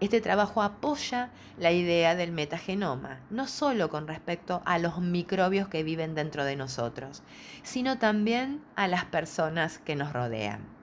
Este 0.00 0.20
trabajo 0.20 0.62
apoya 0.62 1.30
la 1.58 1.72
idea 1.72 2.14
del 2.14 2.30
metagenoma, 2.30 3.18
no 3.30 3.48
solo 3.48 3.90
con 3.90 4.06
respecto 4.06 4.62
a 4.64 4.78
los 4.78 5.00
microbios 5.00 5.66
que 5.66 5.82
viven 5.82 6.14
dentro 6.14 6.44
de 6.44 6.54
nosotros, 6.54 7.24
sino 7.64 7.98
también 7.98 8.62
a 8.76 8.86
las 8.86 9.06
personas 9.06 9.78
que 9.78 9.96
nos 9.96 10.12
rodean. 10.12 10.77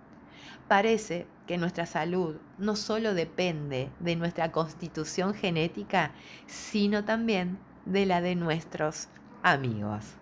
Parece 0.67 1.27
que 1.45 1.57
nuestra 1.57 1.85
salud 1.85 2.37
no 2.57 2.75
solo 2.75 3.13
depende 3.13 3.89
de 3.99 4.15
nuestra 4.15 4.51
constitución 4.51 5.33
genética, 5.33 6.11
sino 6.47 7.05
también 7.05 7.59
de 7.85 8.05
la 8.05 8.21
de 8.21 8.35
nuestros 8.35 9.09
amigos. 9.43 10.15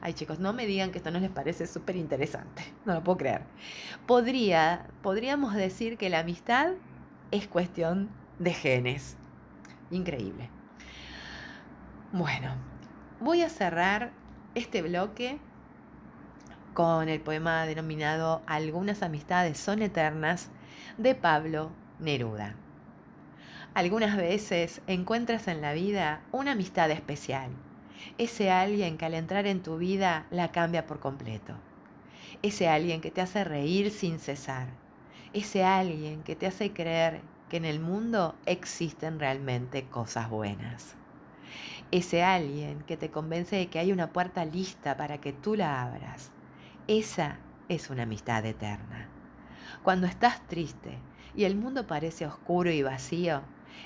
Ay 0.00 0.14
chicos, 0.14 0.38
no 0.38 0.52
me 0.52 0.66
digan 0.66 0.92
que 0.92 0.98
esto 0.98 1.10
no 1.10 1.20
les 1.20 1.30
parece 1.30 1.66
súper 1.66 1.96
interesante, 1.96 2.64
no 2.84 2.94
lo 2.94 3.04
puedo 3.04 3.18
creer. 3.18 3.42
Podría, 4.06 4.86
podríamos 5.02 5.54
decir 5.54 5.98
que 5.98 6.08
la 6.08 6.20
amistad 6.20 6.72
es 7.30 7.46
cuestión 7.46 8.08
de 8.38 8.54
genes. 8.54 9.16
Increíble. 9.90 10.50
Bueno, 12.12 12.54
voy 13.20 13.42
a 13.42 13.50
cerrar 13.50 14.12
este 14.54 14.80
bloque 14.80 15.38
con 16.76 17.08
el 17.08 17.22
poema 17.22 17.64
denominado 17.64 18.42
Algunas 18.46 19.02
amistades 19.02 19.56
son 19.56 19.80
eternas 19.80 20.50
de 20.98 21.14
Pablo 21.14 21.70
Neruda. 22.00 22.54
Algunas 23.72 24.14
veces 24.18 24.82
encuentras 24.86 25.48
en 25.48 25.62
la 25.62 25.72
vida 25.72 26.20
una 26.32 26.52
amistad 26.52 26.90
especial, 26.90 27.50
ese 28.18 28.50
alguien 28.50 28.98
que 28.98 29.06
al 29.06 29.14
entrar 29.14 29.46
en 29.46 29.62
tu 29.62 29.78
vida 29.78 30.26
la 30.30 30.52
cambia 30.52 30.86
por 30.86 31.00
completo, 31.00 31.54
ese 32.42 32.68
alguien 32.68 33.00
que 33.00 33.10
te 33.10 33.22
hace 33.22 33.42
reír 33.42 33.90
sin 33.90 34.18
cesar, 34.18 34.66
ese 35.32 35.64
alguien 35.64 36.22
que 36.24 36.36
te 36.36 36.46
hace 36.46 36.74
creer 36.74 37.22
que 37.48 37.56
en 37.56 37.64
el 37.64 37.80
mundo 37.80 38.34
existen 38.44 39.18
realmente 39.18 39.86
cosas 39.86 40.28
buenas. 40.28 40.94
Ese 41.90 42.22
alguien 42.22 42.82
que 42.82 42.98
te 42.98 43.10
convence 43.10 43.56
de 43.56 43.68
que 43.68 43.78
hay 43.78 43.92
una 43.92 44.12
puerta 44.12 44.44
lista 44.44 44.98
para 44.98 45.22
que 45.22 45.32
tú 45.32 45.54
la 45.54 45.82
abras. 45.82 46.35
Esa 46.88 47.38
es 47.68 47.90
una 47.90 48.04
amistad 48.04 48.46
eterna. 48.46 49.08
Cuando 49.82 50.06
estás 50.06 50.46
triste 50.46 51.00
y 51.34 51.42
el 51.42 51.56
mundo 51.56 51.88
parece 51.88 52.26
oscuro 52.26 52.70
y 52.70 52.84
vacío, 52.84 53.42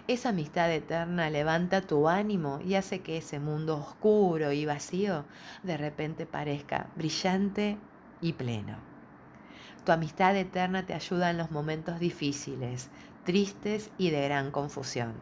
esa 0.06 0.28
amistad 0.28 0.70
eterna 0.70 1.30
levanta 1.30 1.80
tu 1.80 2.08
ánimo 2.08 2.60
y 2.62 2.74
hace 2.74 3.00
que 3.00 3.16
ese 3.16 3.40
mundo 3.40 3.78
oscuro 3.78 4.52
y 4.52 4.66
vacío 4.66 5.24
de 5.62 5.78
repente 5.78 6.26
parezca 6.26 6.88
brillante 6.94 7.78
y 8.20 8.34
pleno. 8.34 8.76
Tu 9.86 9.92
amistad 9.92 10.36
eterna 10.36 10.84
te 10.84 10.92
ayuda 10.92 11.30
en 11.30 11.38
los 11.38 11.50
momentos 11.50 12.00
difíciles, 12.00 12.90
tristes 13.24 13.90
y 13.96 14.10
de 14.10 14.26
gran 14.26 14.50
confusión. 14.50 15.14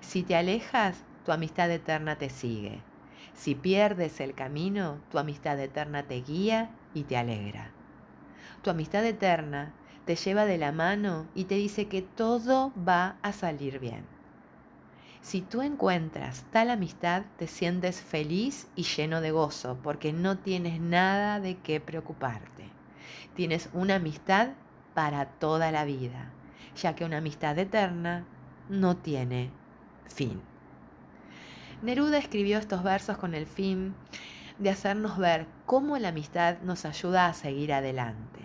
Si 0.00 0.24
te 0.24 0.34
alejas, 0.34 1.04
tu 1.24 1.30
amistad 1.30 1.70
eterna 1.70 2.16
te 2.16 2.30
sigue. 2.30 2.82
Si 3.36 3.54
pierdes 3.54 4.18
el 4.18 4.34
camino, 4.34 4.98
tu 5.12 5.18
amistad 5.18 5.60
eterna 5.60 6.02
te 6.02 6.22
guía 6.22 6.70
y 6.94 7.04
te 7.04 7.16
alegra. 7.16 7.70
Tu 8.62 8.70
amistad 8.70 9.04
eterna 9.04 9.72
te 10.06 10.16
lleva 10.16 10.44
de 10.44 10.58
la 10.58 10.72
mano 10.72 11.28
y 11.36 11.44
te 11.44 11.54
dice 11.54 11.86
que 11.86 12.02
todo 12.02 12.72
va 12.76 13.16
a 13.22 13.32
salir 13.32 13.78
bien. 13.78 14.04
Si 15.20 15.40
tú 15.42 15.62
encuentras 15.62 16.44
tal 16.50 16.70
amistad, 16.70 17.22
te 17.36 17.46
sientes 17.46 18.00
feliz 18.00 18.66
y 18.74 18.82
lleno 18.82 19.20
de 19.20 19.30
gozo 19.30 19.78
porque 19.84 20.12
no 20.12 20.38
tienes 20.38 20.80
nada 20.80 21.38
de 21.38 21.58
qué 21.58 21.78
preocuparte. 21.78 22.64
Tienes 23.36 23.68
una 23.72 23.96
amistad 23.96 24.48
para 24.94 25.26
toda 25.26 25.70
la 25.70 25.84
vida 25.84 26.32
ya 26.76 26.94
que 26.94 27.04
una 27.04 27.18
amistad 27.18 27.58
eterna 27.58 28.24
no 28.68 28.96
tiene 28.96 29.50
fin. 30.06 30.40
Neruda 31.82 32.18
escribió 32.18 32.58
estos 32.58 32.82
versos 32.82 33.18
con 33.18 33.34
el 33.34 33.46
fin 33.46 33.94
de 34.58 34.70
hacernos 34.70 35.18
ver 35.18 35.46
cómo 35.66 35.98
la 35.98 36.08
amistad 36.08 36.58
nos 36.62 36.84
ayuda 36.86 37.26
a 37.26 37.34
seguir 37.34 37.72
adelante, 37.72 38.40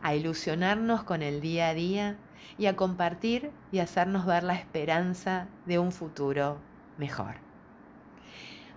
a 0.00 0.14
ilusionarnos 0.14 1.02
con 1.02 1.22
el 1.22 1.40
día 1.40 1.68
a 1.68 1.74
día 1.74 2.16
y 2.56 2.66
a 2.66 2.76
compartir 2.76 3.50
y 3.72 3.80
hacernos 3.80 4.26
ver 4.26 4.44
la 4.44 4.54
esperanza 4.54 5.48
de 5.66 5.78
un 5.78 5.90
futuro 5.90 6.58
mejor. 6.98 7.36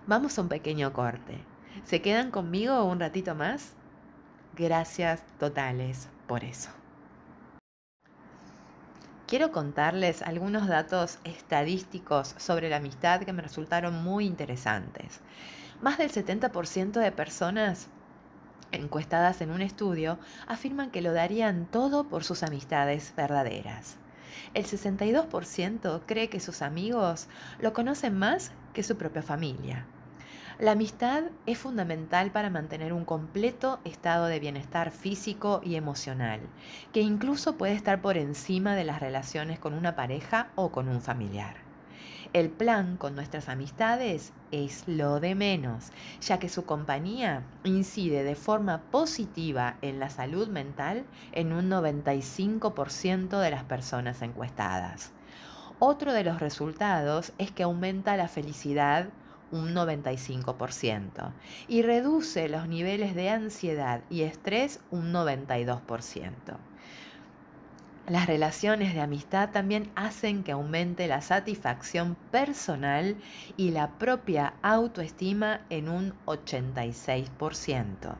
Vamos 0.06 0.36
a 0.36 0.42
un 0.42 0.48
pequeño 0.48 0.92
corte. 0.92 1.38
¿Se 1.84 2.02
quedan 2.02 2.32
conmigo 2.32 2.84
un 2.84 2.98
ratito 2.98 3.36
más? 3.36 3.74
Gracias 4.56 5.24
totales 5.38 6.08
por 6.26 6.42
eso. 6.42 6.81
Quiero 9.32 9.50
contarles 9.50 10.20
algunos 10.20 10.68
datos 10.68 11.18
estadísticos 11.24 12.34
sobre 12.36 12.68
la 12.68 12.76
amistad 12.76 13.22
que 13.22 13.32
me 13.32 13.40
resultaron 13.40 14.04
muy 14.04 14.26
interesantes. 14.26 15.20
Más 15.80 15.96
del 15.96 16.12
70% 16.12 17.00
de 17.00 17.12
personas 17.12 17.88
encuestadas 18.72 19.40
en 19.40 19.50
un 19.50 19.62
estudio 19.62 20.18
afirman 20.46 20.90
que 20.90 21.00
lo 21.00 21.14
darían 21.14 21.64
todo 21.64 22.10
por 22.10 22.24
sus 22.24 22.42
amistades 22.42 23.14
verdaderas. 23.16 23.96
El 24.52 24.66
62% 24.66 26.02
cree 26.04 26.28
que 26.28 26.38
sus 26.38 26.60
amigos 26.60 27.26
lo 27.58 27.72
conocen 27.72 28.18
más 28.18 28.52
que 28.74 28.82
su 28.82 28.98
propia 28.98 29.22
familia. 29.22 29.86
La 30.62 30.72
amistad 30.72 31.24
es 31.44 31.58
fundamental 31.58 32.30
para 32.30 32.48
mantener 32.48 32.92
un 32.92 33.04
completo 33.04 33.80
estado 33.82 34.26
de 34.26 34.38
bienestar 34.38 34.92
físico 34.92 35.60
y 35.64 35.74
emocional, 35.74 36.38
que 36.92 37.00
incluso 37.00 37.56
puede 37.56 37.72
estar 37.72 38.00
por 38.00 38.16
encima 38.16 38.76
de 38.76 38.84
las 38.84 39.00
relaciones 39.00 39.58
con 39.58 39.74
una 39.74 39.96
pareja 39.96 40.52
o 40.54 40.70
con 40.70 40.88
un 40.88 41.00
familiar. 41.00 41.56
El 42.32 42.48
plan 42.48 42.96
con 42.96 43.16
nuestras 43.16 43.48
amistades 43.48 44.32
es 44.52 44.84
lo 44.86 45.18
de 45.18 45.34
menos, 45.34 45.90
ya 46.20 46.38
que 46.38 46.48
su 46.48 46.64
compañía 46.64 47.42
incide 47.64 48.22
de 48.22 48.36
forma 48.36 48.82
positiva 48.82 49.78
en 49.82 49.98
la 49.98 50.10
salud 50.10 50.46
mental 50.46 51.02
en 51.32 51.52
un 51.52 51.70
95% 51.70 53.40
de 53.40 53.50
las 53.50 53.64
personas 53.64 54.22
encuestadas. 54.22 55.10
Otro 55.80 56.12
de 56.12 56.22
los 56.22 56.38
resultados 56.38 57.32
es 57.38 57.50
que 57.50 57.64
aumenta 57.64 58.16
la 58.16 58.28
felicidad 58.28 59.08
un 59.52 59.74
95% 59.74 61.32
y 61.68 61.82
reduce 61.82 62.48
los 62.48 62.66
niveles 62.66 63.14
de 63.14 63.30
ansiedad 63.30 64.00
y 64.10 64.22
estrés 64.22 64.80
un 64.90 65.12
92%. 65.12 66.56
Las 68.08 68.26
relaciones 68.26 68.94
de 68.94 69.00
amistad 69.00 69.50
también 69.50 69.92
hacen 69.94 70.42
que 70.42 70.50
aumente 70.50 71.06
la 71.06 71.20
satisfacción 71.20 72.16
personal 72.32 73.16
y 73.56 73.70
la 73.70 73.90
propia 73.90 74.54
autoestima 74.62 75.60
en 75.70 75.88
un 75.88 76.12
86%. 76.26 78.16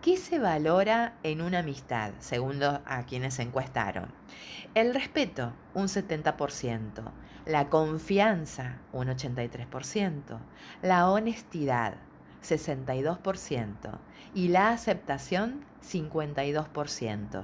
¿Qué 0.00 0.16
se 0.16 0.38
valora 0.38 1.14
en 1.24 1.42
una 1.42 1.58
amistad, 1.58 2.12
según 2.20 2.62
a 2.62 3.04
quienes 3.08 3.40
encuestaron? 3.40 4.12
El 4.74 4.94
respeto, 4.94 5.52
un 5.74 5.88
70%, 5.88 7.02
la 7.48 7.70
confianza, 7.70 8.76
un 8.92 9.08
83%, 9.08 10.38
la 10.82 11.10
honestidad, 11.10 11.94
62%, 12.42 13.98
y 14.34 14.48
la 14.48 14.70
aceptación, 14.70 15.64
52%. 15.82 17.42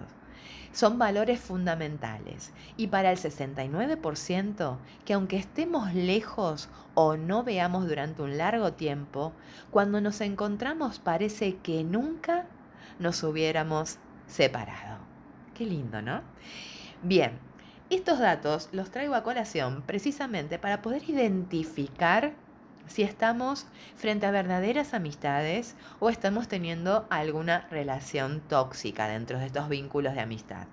Son 0.73 0.99
valores 0.99 1.41
fundamentales 1.41 2.53
y 2.77 2.89
para 2.89 3.13
el 3.13 3.17
69%, 3.17 4.77
que 5.07 5.15
aunque 5.15 5.39
estemos 5.39 5.95
lejos 5.95 6.69
o 6.93 7.17
no 7.17 7.43
veamos 7.43 7.89
durante 7.89 8.21
un 8.21 8.37
largo 8.37 8.75
tiempo, 8.75 9.33
cuando 9.71 10.03
nos 10.03 10.21
encontramos 10.21 10.99
parece 10.99 11.57
que 11.57 11.83
nunca 11.83 12.45
nos 12.99 13.23
hubiéramos 13.23 13.99
separado. 14.27 14.99
Qué 15.55 15.65
lindo, 15.65 16.03
¿no? 16.03 16.21
Bien, 17.03 17.39
estos 17.91 18.19
datos 18.19 18.69
los 18.73 18.91
traigo 18.91 19.15
a 19.15 19.23
colación 19.23 19.83
precisamente 19.83 20.59
para 20.59 20.83
poder 20.83 21.09
identificar 21.09 22.33
si 22.87 23.03
estamos 23.03 23.67
frente 23.97 24.27
a 24.27 24.31
verdaderas 24.31 24.95
amistades 24.95 25.75
o 26.01 26.11
estamos 26.11 26.49
teniendo 26.49 27.07
alguna 27.11 27.67
relación 27.71 28.41
tóxica 28.41 29.09
dentro 29.09 29.39
de 29.39 29.47
estos 29.47 29.69
vínculos 29.69 30.15
de 30.15 30.21
amistad. 30.21 30.67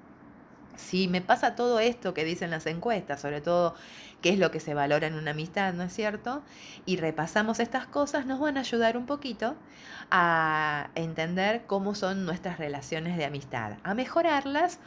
Si 0.76 1.08
me 1.08 1.22
pasa 1.22 1.56
todo 1.56 1.80
esto 1.80 2.14
que 2.14 2.24
dicen 2.24 2.50
las 2.50 2.66
encuestas, 2.66 3.22
sobre 3.22 3.40
todo 3.40 3.76
qué 4.22 4.30
es 4.30 4.40
lo 4.40 4.50
que 4.52 4.60
se 4.60 4.74
valora 4.74 5.08
en 5.08 5.14
una 5.14 5.32
amistad, 5.32 5.74
¿no 5.74 5.84
es 5.84 5.94
cierto? 5.94 6.42
Y 6.86 6.98
repasamos 6.98 7.60
estas 7.60 7.86
cosas, 7.86 8.26
nos 8.26 8.40
van 8.40 8.58
a 8.58 8.62
ayudar 8.62 8.98
un 8.98 9.06
poquito 9.06 9.56
a 10.10 10.90
entender 10.96 11.64
cómo 11.68 11.94
son 11.94 12.26
nuestras 12.26 12.58
relaciones 12.58 13.16
de 13.18 13.26
amistad, 13.26 13.74
a 13.84 13.94
mejorarlas 13.94 14.80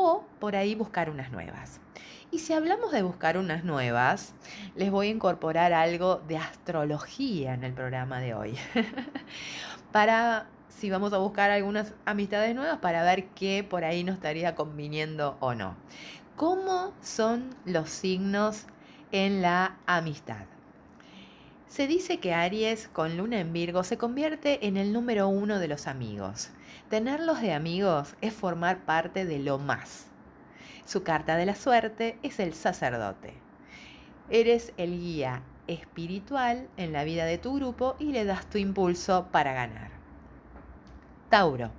o 0.00 0.24
por 0.38 0.54
ahí 0.54 0.76
buscar 0.76 1.10
unas 1.10 1.32
nuevas. 1.32 1.80
Y 2.30 2.38
si 2.38 2.52
hablamos 2.52 2.92
de 2.92 3.02
buscar 3.02 3.36
unas 3.36 3.64
nuevas, 3.64 4.32
les 4.76 4.92
voy 4.92 5.08
a 5.08 5.10
incorporar 5.10 5.72
algo 5.72 6.22
de 6.28 6.36
astrología 6.36 7.52
en 7.54 7.64
el 7.64 7.72
programa 7.72 8.20
de 8.20 8.32
hoy. 8.32 8.56
para 9.92 10.46
si 10.68 10.88
vamos 10.88 11.12
a 11.12 11.18
buscar 11.18 11.50
algunas 11.50 11.94
amistades 12.04 12.54
nuevas 12.54 12.78
para 12.78 13.02
ver 13.02 13.26
qué 13.30 13.66
por 13.68 13.82
ahí 13.82 14.04
nos 14.04 14.14
estaría 14.14 14.54
conviniendo 14.54 15.36
o 15.40 15.54
no. 15.54 15.74
¿Cómo 16.36 16.92
son 17.02 17.56
los 17.64 17.90
signos 17.90 18.66
en 19.10 19.42
la 19.42 19.78
amistad? 19.86 20.46
Se 21.66 21.88
dice 21.88 22.20
que 22.20 22.34
Aries 22.34 22.86
con 22.86 23.16
luna 23.16 23.40
en 23.40 23.52
Virgo 23.52 23.82
se 23.82 23.98
convierte 23.98 24.68
en 24.68 24.76
el 24.76 24.92
número 24.92 25.26
uno 25.26 25.58
de 25.58 25.66
los 25.66 25.88
amigos. 25.88 26.50
Tenerlos 26.88 27.42
de 27.42 27.52
amigos 27.52 28.16
es 28.22 28.32
formar 28.32 28.86
parte 28.86 29.26
de 29.26 29.38
lo 29.40 29.58
más. 29.58 30.06
Su 30.86 31.02
carta 31.02 31.36
de 31.36 31.44
la 31.44 31.54
suerte 31.54 32.18
es 32.22 32.40
el 32.40 32.54
sacerdote. 32.54 33.34
Eres 34.30 34.72
el 34.78 34.98
guía 34.98 35.42
espiritual 35.66 36.66
en 36.78 36.94
la 36.94 37.04
vida 37.04 37.26
de 37.26 37.36
tu 37.36 37.56
grupo 37.56 37.94
y 37.98 38.12
le 38.12 38.24
das 38.24 38.48
tu 38.48 38.56
impulso 38.56 39.28
para 39.30 39.52
ganar. 39.52 39.90
Tauro. 41.28 41.72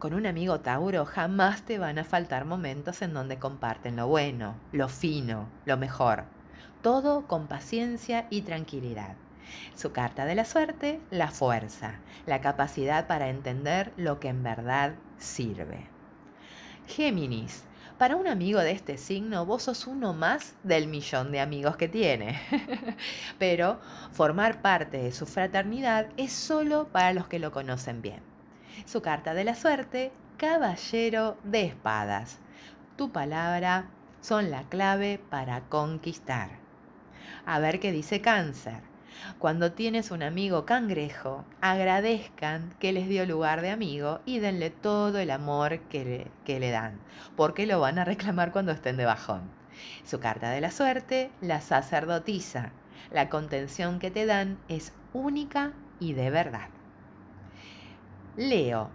Con 0.00 0.12
un 0.12 0.26
amigo 0.26 0.58
Tauro 0.58 1.04
jamás 1.04 1.62
te 1.62 1.78
van 1.78 2.00
a 2.00 2.04
faltar 2.04 2.44
momentos 2.44 3.00
en 3.00 3.14
donde 3.14 3.38
comparten 3.38 3.94
lo 3.94 4.08
bueno, 4.08 4.56
lo 4.72 4.88
fino, 4.88 5.48
lo 5.66 5.76
mejor. 5.76 6.24
Todo 6.82 7.28
con 7.28 7.46
paciencia 7.46 8.26
y 8.28 8.42
tranquilidad. 8.42 9.14
Su 9.74 9.92
carta 9.92 10.24
de 10.24 10.34
la 10.34 10.44
suerte, 10.44 11.00
la 11.10 11.28
fuerza, 11.28 12.00
la 12.26 12.40
capacidad 12.40 13.06
para 13.06 13.28
entender 13.28 13.92
lo 13.96 14.20
que 14.20 14.28
en 14.28 14.42
verdad 14.42 14.94
sirve. 15.18 15.86
Géminis, 16.86 17.64
para 17.98 18.14
un 18.14 18.28
amigo 18.28 18.60
de 18.60 18.70
este 18.70 18.96
signo, 18.96 19.44
vos 19.44 19.64
sos 19.64 19.88
uno 19.88 20.12
más 20.12 20.54
del 20.62 20.86
millón 20.86 21.32
de 21.32 21.40
amigos 21.40 21.76
que 21.76 21.88
tiene. 21.88 22.40
Pero 23.40 23.80
formar 24.12 24.62
parte 24.62 24.98
de 24.98 25.10
su 25.10 25.26
fraternidad 25.26 26.06
es 26.16 26.32
solo 26.32 26.86
para 26.88 27.12
los 27.12 27.26
que 27.26 27.40
lo 27.40 27.50
conocen 27.50 28.00
bien. 28.00 28.20
Su 28.86 29.02
carta 29.02 29.34
de 29.34 29.42
la 29.42 29.56
suerte, 29.56 30.12
caballero 30.36 31.36
de 31.42 31.64
espadas. 31.64 32.38
Tu 32.96 33.10
palabra 33.10 33.90
son 34.20 34.50
la 34.52 34.62
clave 34.62 35.20
para 35.28 35.62
conquistar. 35.62 36.50
A 37.46 37.58
ver 37.58 37.80
qué 37.80 37.90
dice 37.90 38.20
cáncer. 38.20 38.87
Cuando 39.38 39.72
tienes 39.72 40.10
un 40.10 40.22
amigo 40.22 40.64
cangrejo, 40.64 41.44
agradezcan 41.60 42.74
que 42.78 42.92
les 42.92 43.08
dio 43.08 43.26
lugar 43.26 43.60
de 43.60 43.70
amigo 43.70 44.20
y 44.24 44.38
denle 44.38 44.70
todo 44.70 45.18
el 45.18 45.30
amor 45.30 45.80
que 45.88 46.04
le, 46.04 46.26
que 46.44 46.60
le 46.60 46.70
dan, 46.70 46.98
porque 47.36 47.66
lo 47.66 47.80
van 47.80 47.98
a 47.98 48.04
reclamar 48.04 48.52
cuando 48.52 48.72
estén 48.72 48.96
de 48.96 49.04
bajón. 49.04 49.42
Su 50.04 50.20
carta 50.20 50.50
de 50.50 50.60
la 50.60 50.70
suerte, 50.70 51.30
la 51.40 51.60
sacerdotisa. 51.60 52.72
La 53.12 53.28
contención 53.28 53.98
que 53.98 54.10
te 54.10 54.26
dan 54.26 54.58
es 54.68 54.92
única 55.12 55.72
y 56.00 56.12
de 56.14 56.30
verdad. 56.30 56.68
Leo. 58.36 58.90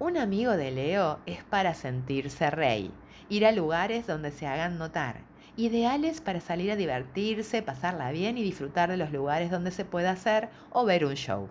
Un 0.00 0.16
amigo 0.16 0.56
de 0.56 0.72
Leo 0.72 1.20
es 1.24 1.44
para 1.44 1.72
sentirse 1.74 2.50
rey, 2.50 2.90
ir 3.28 3.46
a 3.46 3.52
lugares 3.52 4.06
donde 4.06 4.32
se 4.32 4.46
hagan 4.46 4.76
notar 4.76 5.33
ideales 5.56 6.20
para 6.20 6.40
salir 6.40 6.70
a 6.70 6.76
divertirse, 6.76 7.62
pasarla 7.62 8.10
bien 8.10 8.38
y 8.38 8.42
disfrutar 8.42 8.90
de 8.90 8.96
los 8.96 9.12
lugares 9.12 9.50
donde 9.50 9.70
se 9.70 9.84
pueda 9.84 10.10
hacer 10.10 10.48
o 10.70 10.84
ver 10.84 11.04
un 11.04 11.14
show. 11.14 11.48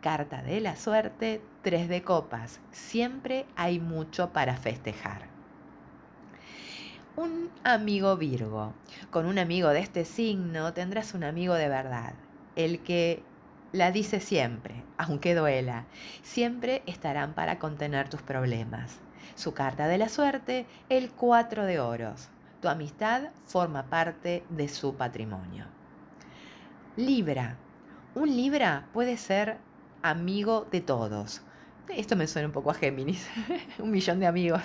Carta 0.00 0.42
de 0.42 0.60
la 0.60 0.76
suerte, 0.76 1.40
3 1.62 1.88
de 1.88 2.02
copas. 2.02 2.60
Siempre 2.72 3.46
hay 3.54 3.78
mucho 3.78 4.30
para 4.32 4.56
festejar. 4.56 5.28
Un 7.14 7.50
amigo 7.62 8.16
Virgo. 8.16 8.72
Con 9.10 9.26
un 9.26 9.38
amigo 9.38 9.68
de 9.68 9.80
este 9.80 10.04
signo 10.04 10.72
tendrás 10.72 11.14
un 11.14 11.24
amigo 11.24 11.54
de 11.54 11.68
verdad, 11.68 12.14
el 12.56 12.80
que 12.80 13.22
la 13.70 13.92
dice 13.92 14.18
siempre, 14.18 14.82
aunque 14.98 15.34
duela. 15.34 15.84
Siempre 16.22 16.82
estarán 16.86 17.34
para 17.34 17.58
contener 17.58 18.08
tus 18.08 18.22
problemas. 18.22 18.98
Su 19.34 19.54
carta 19.54 19.86
de 19.86 19.98
la 19.98 20.08
suerte, 20.08 20.66
el 20.88 21.10
4 21.10 21.64
de 21.64 21.78
oros. 21.78 22.31
Tu 22.62 22.68
amistad 22.68 23.30
forma 23.44 23.86
parte 23.90 24.44
de 24.48 24.68
su 24.68 24.94
patrimonio. 24.94 25.66
Libra. 26.96 27.56
Un 28.14 28.36
Libra 28.36 28.86
puede 28.92 29.16
ser 29.16 29.58
amigo 30.00 30.68
de 30.70 30.80
todos. 30.80 31.42
Esto 31.88 32.14
me 32.14 32.28
suena 32.28 32.46
un 32.46 32.52
poco 32.52 32.70
a 32.70 32.74
Géminis, 32.74 33.28
un 33.80 33.90
millón 33.90 34.20
de 34.20 34.28
amigos. 34.28 34.62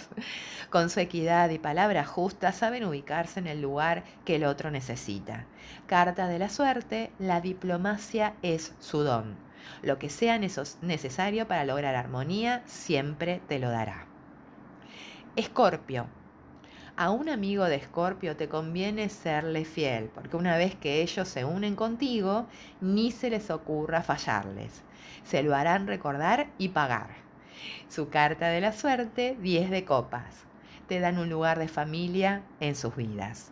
Con 0.70 0.92
su 0.92 1.00
equidad 1.00 1.50
y 1.50 1.58
palabra 1.58 2.06
justa 2.06 2.52
saben 2.52 2.86
ubicarse 2.86 3.40
en 3.40 3.48
el 3.48 3.64
lugar 3.64 4.04
que 4.26 4.36
el 4.36 4.46
otro 4.46 4.70
necesita. 4.70 5.48
Carta 5.88 6.28
de 6.28 6.38
la 6.38 6.50
suerte, 6.50 7.12
la 7.18 7.42
diplomacia 7.42 8.36
es 8.44 8.76
su 8.80 9.02
don. 9.02 9.38
Lo 9.82 9.98
que 9.98 10.12
sea 10.12 10.38
necesario 10.38 11.48
para 11.48 11.66
lograr 11.66 11.96
armonía 11.96 12.62
siempre 12.68 13.42
te 13.48 13.58
lo 13.58 13.72
dará. 13.72 14.06
Escorpio, 15.36 16.06
a 16.98 17.12
un 17.12 17.30
amigo 17.30 17.66
de 17.66 17.76
Escorpio 17.76 18.36
te 18.36 18.50
conviene 18.50 19.08
serle 19.10 19.66
fiel, 19.66 20.10
porque 20.14 20.36
una 20.36 20.58
vez 20.58 20.76
que 20.76 21.04
ellos 21.04 21.28
se 21.28 21.46
unen 21.46 21.76
contigo, 21.76 22.48
ni 22.82 23.12
se 23.12 23.30
les 23.30 23.52
ocurra 23.52 24.02
fallarles. 24.02 24.82
Se 25.24 25.44
lo 25.44 25.56
harán 25.56 25.86
recordar 25.86 26.50
y 26.58 26.70
pagar. 26.70 27.10
Su 27.88 28.10
carta 28.10 28.50
de 28.50 28.62
la 28.62 28.74
suerte, 28.74 29.38
10 29.40 29.70
de 29.70 29.86
copas. 29.86 30.46
Te 30.88 31.00
dan 31.00 31.20
un 31.20 31.30
lugar 31.30 31.60
de 31.60 31.68
familia 31.68 32.42
en 32.60 32.76
sus 32.76 32.96
vidas. 32.96 33.52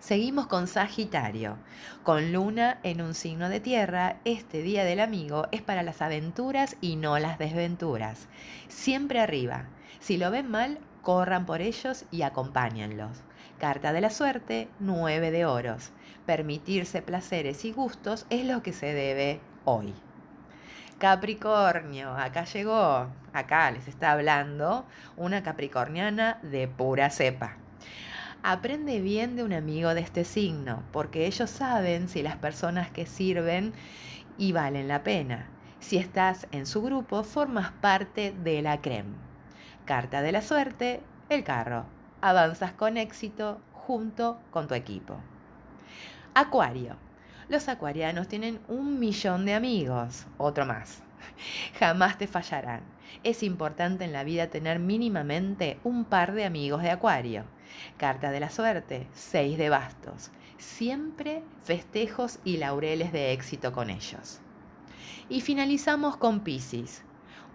Seguimos 0.00 0.46
con 0.46 0.68
Sagitario. 0.68 1.56
Con 2.02 2.32
Luna 2.32 2.78
en 2.82 3.00
un 3.00 3.14
signo 3.14 3.48
de 3.48 3.60
tierra, 3.60 4.20
este 4.24 4.62
día 4.62 4.84
del 4.84 5.00
amigo 5.00 5.48
es 5.50 5.62
para 5.62 5.82
las 5.82 6.02
aventuras 6.02 6.76
y 6.80 6.96
no 6.96 7.18
las 7.18 7.38
desventuras. 7.38 8.28
Siempre 8.68 9.20
arriba. 9.20 9.66
Si 9.98 10.16
lo 10.16 10.30
ven 10.30 10.50
mal, 10.50 10.78
corran 11.08 11.46
por 11.46 11.62
ellos 11.62 12.04
y 12.10 12.20
acompáñenlos. 12.20 13.22
Carta 13.58 13.94
de 13.94 14.02
la 14.02 14.10
suerte, 14.10 14.68
9 14.78 15.30
de 15.30 15.46
oros. 15.46 15.90
Permitirse 16.26 17.00
placeres 17.00 17.64
y 17.64 17.72
gustos 17.72 18.26
es 18.28 18.44
lo 18.44 18.62
que 18.62 18.74
se 18.74 18.92
debe 18.92 19.40
hoy. 19.64 19.94
Capricornio, 20.98 22.12
acá 22.12 22.44
llegó, 22.44 23.06
acá 23.32 23.70
les 23.70 23.88
está 23.88 24.12
hablando 24.12 24.84
una 25.16 25.42
capricorniana 25.42 26.40
de 26.42 26.68
pura 26.68 27.08
cepa. 27.08 27.56
Aprende 28.42 29.00
bien 29.00 29.34
de 29.34 29.44
un 29.44 29.54
amigo 29.54 29.94
de 29.94 30.02
este 30.02 30.24
signo, 30.24 30.82
porque 30.92 31.24
ellos 31.24 31.48
saben 31.48 32.10
si 32.10 32.22
las 32.22 32.36
personas 32.36 32.90
que 32.90 33.06
sirven 33.06 33.72
y 34.36 34.52
valen 34.52 34.88
la 34.88 35.02
pena. 35.04 35.46
Si 35.80 35.96
estás 35.96 36.46
en 36.52 36.66
su 36.66 36.82
grupo, 36.82 37.24
formas 37.24 37.70
parte 37.80 38.34
de 38.44 38.60
la 38.60 38.82
creme. 38.82 39.27
Carta 39.88 40.20
de 40.20 40.32
la 40.32 40.42
suerte, 40.42 41.00
el 41.30 41.44
carro. 41.44 41.86
Avanzas 42.20 42.72
con 42.72 42.98
éxito 42.98 43.58
junto 43.72 44.38
con 44.50 44.68
tu 44.68 44.74
equipo. 44.74 45.16
Acuario. 46.34 46.96
Los 47.48 47.70
acuarianos 47.70 48.28
tienen 48.28 48.60
un 48.68 49.00
millón 49.00 49.46
de 49.46 49.54
amigos, 49.54 50.26
otro 50.36 50.66
más. 50.66 51.02
Jamás 51.78 52.18
te 52.18 52.26
fallarán. 52.26 52.82
Es 53.24 53.42
importante 53.42 54.04
en 54.04 54.12
la 54.12 54.24
vida 54.24 54.48
tener 54.48 54.78
mínimamente 54.78 55.80
un 55.84 56.04
par 56.04 56.34
de 56.34 56.44
amigos 56.44 56.82
de 56.82 56.90
acuario. 56.90 57.44
Carta 57.96 58.30
de 58.30 58.40
la 58.40 58.50
suerte, 58.50 59.06
seis 59.14 59.56
de 59.56 59.70
bastos. 59.70 60.30
Siempre 60.58 61.42
festejos 61.62 62.40
y 62.44 62.58
laureles 62.58 63.10
de 63.10 63.32
éxito 63.32 63.72
con 63.72 63.88
ellos. 63.88 64.40
Y 65.30 65.40
finalizamos 65.40 66.18
con 66.18 66.40
Piscis. 66.40 67.04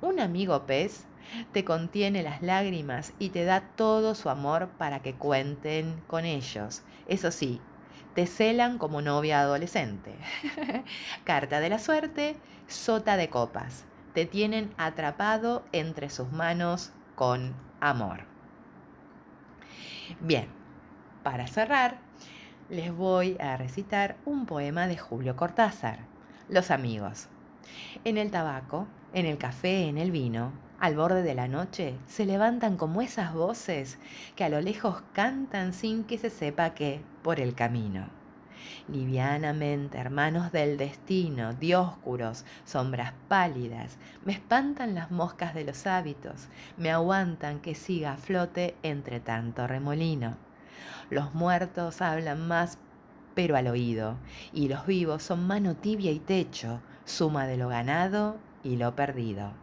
Un 0.01 0.19
amigo 0.19 0.65
pez 0.65 1.05
te 1.51 1.63
contiene 1.63 2.23
las 2.23 2.41
lágrimas 2.41 3.13
y 3.19 3.29
te 3.29 3.45
da 3.45 3.61
todo 3.75 4.15
su 4.15 4.29
amor 4.29 4.69
para 4.77 5.01
que 5.01 5.15
cuenten 5.15 6.01
con 6.07 6.25
ellos. 6.25 6.83
Eso 7.07 7.31
sí, 7.31 7.61
te 8.13 8.27
celan 8.27 8.77
como 8.77 9.01
novia 9.01 9.41
adolescente. 9.41 10.15
Carta 11.23 11.59
de 11.59 11.69
la 11.69 11.79
suerte, 11.79 12.37
sota 12.67 13.17
de 13.17 13.29
copas. 13.29 13.85
Te 14.13 14.25
tienen 14.25 14.73
atrapado 14.77 15.63
entre 15.71 16.09
sus 16.09 16.31
manos 16.31 16.91
con 17.15 17.55
amor. 17.79 18.25
Bien, 20.19 20.47
para 21.23 21.47
cerrar, 21.47 21.97
les 22.69 22.95
voy 22.95 23.37
a 23.39 23.57
recitar 23.57 24.17
un 24.25 24.45
poema 24.45 24.87
de 24.87 24.97
Julio 24.97 25.35
Cortázar, 25.35 25.99
Los 26.49 26.71
amigos. 26.71 27.29
En 28.03 28.17
el 28.17 28.29
tabaco, 28.29 28.87
en 29.13 29.25
el 29.25 29.37
café, 29.37 29.87
en 29.87 29.97
el 29.97 30.11
vino, 30.11 30.51
al 30.83 30.97
borde 30.97 31.23
de 31.23 31.33
la 31.33 31.47
noche, 31.47 31.95
se 32.07 32.25
levantan 32.25 32.75
como 32.75 33.01
esas 33.01 33.33
voces 33.33 33.97
que 34.35 34.43
a 34.43 34.49
lo 34.49 34.59
lejos 34.59 35.01
cantan 35.13 35.71
sin 35.71 36.03
que 36.03 36.17
se 36.17 36.29
sepa 36.29 36.73
qué 36.73 36.99
por 37.21 37.39
el 37.39 37.55
camino. 37.55 38.07
Livianamente, 38.89 39.97
hermanos 39.97 40.51
del 40.51 40.75
destino, 40.75 41.53
dioscuros, 41.53 42.43
sombras 42.65 43.13
pálidas, 43.29 43.97
me 44.25 44.33
espantan 44.33 44.93
las 44.93 45.09
moscas 45.09 45.53
de 45.53 45.63
los 45.63 45.87
hábitos, 45.87 46.49
me 46.75 46.91
aguantan 46.91 47.61
que 47.61 47.75
siga 47.75 48.11
a 48.11 48.17
flote 48.17 48.75
entre 48.83 49.21
tanto 49.21 49.67
remolino. 49.67 50.35
Los 51.09 51.33
muertos 51.33 52.01
hablan 52.01 52.45
más 52.45 52.77
pero 53.35 53.55
al 53.55 53.67
oído, 53.67 54.17
y 54.51 54.67
los 54.67 54.85
vivos 54.85 55.23
son 55.23 55.47
mano 55.47 55.77
tibia 55.77 56.11
y 56.11 56.19
techo, 56.19 56.81
suma 57.05 57.47
de 57.47 57.55
lo 57.55 57.69
ganado 57.69 58.35
y 58.65 58.75
lo 58.75 58.97
perdido. 58.97 59.62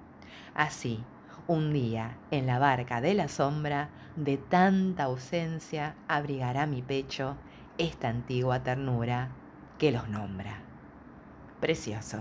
Así, 0.55 1.05
un 1.47 1.73
día, 1.73 2.17
en 2.31 2.47
la 2.47 2.59
barca 2.59 3.01
de 3.01 3.15
la 3.15 3.29
sombra, 3.29 3.89
de 4.17 4.37
tanta 4.37 5.05
ausencia, 5.05 5.95
abrigará 6.09 6.67
mi 6.67 6.83
pecho 6.83 7.37
esta 7.79 8.09
antigua 8.09 8.63
ternura 8.63 9.31
que 9.79 9.93
los 9.93 10.09
nombra. 10.09 10.61
Precioso. 11.61 12.21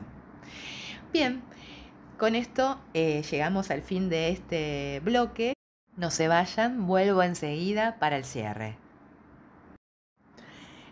Bien, 1.12 1.42
con 2.18 2.36
esto 2.36 2.80
eh, 2.94 3.24
llegamos 3.24 3.72
al 3.72 3.82
fin 3.82 4.10
de 4.10 4.30
este 4.30 5.02
bloque. 5.04 5.54
No 5.96 6.12
se 6.12 6.28
vayan, 6.28 6.88
vuelvo 6.88 7.24
enseguida 7.24 7.98
para 8.00 8.16
el 8.18 8.26
cierre. 8.26 8.78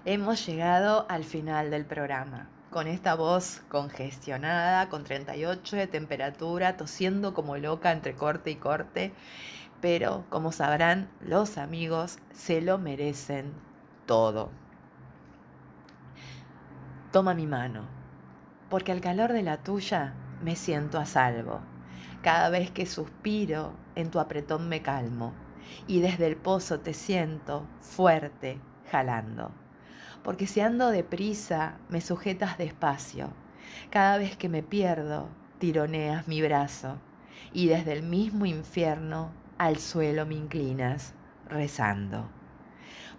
Hemos 0.05 0.45
llegado 0.45 1.05
al 1.09 1.23
final 1.23 1.69
del 1.69 1.85
programa 1.85 2.49
con 2.69 2.87
esta 2.87 3.15
voz 3.15 3.61
congestionada, 3.69 4.89
con 4.89 5.03
38 5.03 5.75
de 5.75 5.87
temperatura, 5.87 6.77
tosiendo 6.77 7.33
como 7.33 7.57
loca 7.57 7.91
entre 7.91 8.15
corte 8.15 8.51
y 8.51 8.55
corte. 8.55 9.13
Pero, 9.81 10.25
como 10.29 10.51
sabrán, 10.51 11.09
los 11.21 11.57
amigos 11.57 12.19
se 12.31 12.61
lo 12.61 12.77
merecen 12.77 13.53
todo. 14.05 14.49
Toma 17.11 17.33
mi 17.33 17.47
mano, 17.47 17.87
porque 18.69 18.91
al 18.91 19.01
calor 19.01 19.31
de 19.31 19.43
la 19.43 19.57
tuya 19.63 20.13
me 20.43 20.55
siento 20.55 20.99
a 20.99 21.05
salvo. 21.05 21.61
Cada 22.21 22.49
vez 22.49 22.71
que 22.71 22.85
suspiro, 22.85 23.73
en 23.95 24.11
tu 24.11 24.19
apretón 24.19 24.67
me 24.67 24.81
calmo, 24.81 25.33
y 25.85 25.99
desde 26.01 26.27
el 26.27 26.35
pozo 26.35 26.79
te 26.79 26.93
siento 26.93 27.65
fuerte, 27.81 28.59
jalando. 28.91 29.51
Porque 30.27 30.45
si 30.45 30.59
ando 30.59 30.89
deprisa, 30.89 31.77
me 31.87 32.01
sujetas 32.01 32.57
despacio. 32.57 33.29
Cada 33.91 34.17
vez 34.17 34.35
que 34.35 34.49
me 34.49 34.61
pierdo, 34.61 35.29
tironeas 35.57 36.27
mi 36.27 36.41
brazo, 36.41 36.97
y 37.53 37.67
desde 37.67 37.93
el 37.93 38.03
mismo 38.03 38.45
infierno 38.45 39.31
al 39.57 39.77
suelo 39.77 40.25
me 40.25 40.35
inclinas, 40.35 41.13
rezando 41.47 42.29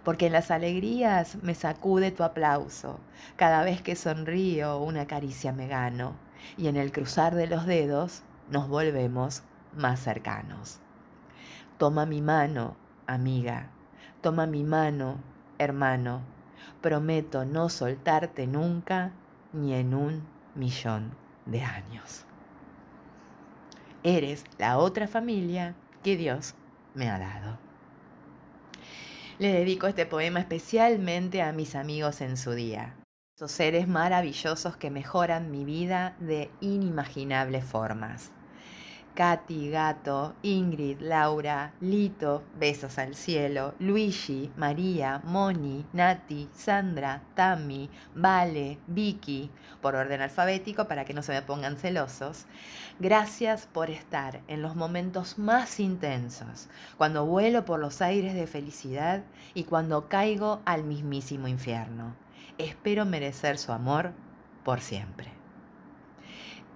porque 0.03 0.27
en 0.27 0.33
las 0.33 0.51
alegrías 0.51 1.37
me 1.43 1.53
sacude 1.53 2.11
tu 2.11 2.23
aplauso, 2.23 2.99
cada 3.35 3.63
vez 3.63 3.81
que 3.81 3.95
sonrío 3.95 4.77
una 4.77 5.07
caricia 5.07 5.51
me 5.51 5.67
gano, 5.67 6.15
y 6.57 6.67
en 6.67 6.77
el 6.77 6.91
cruzar 6.91 7.35
de 7.35 7.47
los 7.47 7.65
dedos 7.65 8.23
nos 8.49 8.67
volvemos 8.67 9.43
más 9.75 9.99
cercanos. 9.99 10.79
Toma 11.77 12.05
mi 12.05 12.21
mano, 12.21 12.77
amiga, 13.07 13.71
toma 14.21 14.45
mi 14.45 14.63
mano, 14.63 15.17
hermano, 15.57 16.21
prometo 16.81 17.45
no 17.45 17.69
soltarte 17.69 18.47
nunca 18.47 19.11
ni 19.53 19.73
en 19.73 19.93
un 19.93 20.23
millón 20.55 21.11
de 21.45 21.61
años. 21.61 22.25
Eres 24.03 24.43
la 24.57 24.77
otra 24.77 25.07
familia 25.07 25.75
que 26.03 26.15
Dios 26.15 26.55
me 26.93 27.09
ha 27.09 27.19
dado. 27.19 27.57
Le 29.39 29.53
dedico 29.53 29.87
este 29.87 30.05
poema 30.05 30.39
especialmente 30.39 31.41
a 31.41 31.51
mis 31.51 31.75
amigos 31.75 32.21
en 32.21 32.37
su 32.37 32.51
día, 32.51 32.95
esos 33.35 33.51
seres 33.51 33.87
maravillosos 33.87 34.75
que 34.77 34.89
mejoran 34.89 35.49
mi 35.51 35.63
vida 35.63 36.15
de 36.19 36.51
inimaginables 36.59 37.63
formas. 37.63 38.31
Katy, 39.19 39.69
Gato, 39.69 40.33
Ingrid, 40.43 41.01
Laura, 41.01 41.73
Lito, 41.81 42.41
besos 42.57 42.97
al 42.99 43.15
cielo, 43.15 43.75
Luigi, 43.77 44.49
María, 44.55 45.19
Moni, 45.25 45.85
Nati, 45.91 46.47
Sandra, 46.53 47.21
Tami, 47.35 47.89
Vale, 48.15 48.79
Vicky, 48.87 49.51
por 49.81 49.95
orden 49.95 50.21
alfabético 50.21 50.87
para 50.87 51.03
que 51.03 51.13
no 51.13 51.21
se 51.21 51.33
me 51.33 51.41
pongan 51.41 51.75
celosos. 51.75 52.45
Gracias 53.01 53.67
por 53.67 53.89
estar 53.89 54.39
en 54.47 54.61
los 54.61 54.77
momentos 54.77 55.37
más 55.37 55.81
intensos, 55.81 56.69
cuando 56.95 57.25
vuelo 57.25 57.65
por 57.65 57.81
los 57.81 58.01
aires 58.01 58.33
de 58.33 58.47
felicidad 58.47 59.25
y 59.53 59.65
cuando 59.65 60.07
caigo 60.07 60.61
al 60.63 60.85
mismísimo 60.85 61.49
infierno. 61.49 62.15
Espero 62.57 63.03
merecer 63.03 63.57
su 63.57 63.73
amor 63.73 64.13
por 64.63 64.79
siempre. 64.79 65.33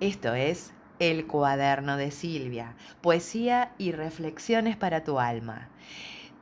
Esto 0.02 0.34
es 0.34 0.74
el 1.00 1.28
cuaderno 1.28 1.98
de 1.98 2.12
Silvia, 2.12 2.76
poesía 3.02 3.74
y 3.78 3.92
reflexiones 3.92 4.78
para 4.78 5.04
tu 5.04 5.20
alma. 5.20 5.70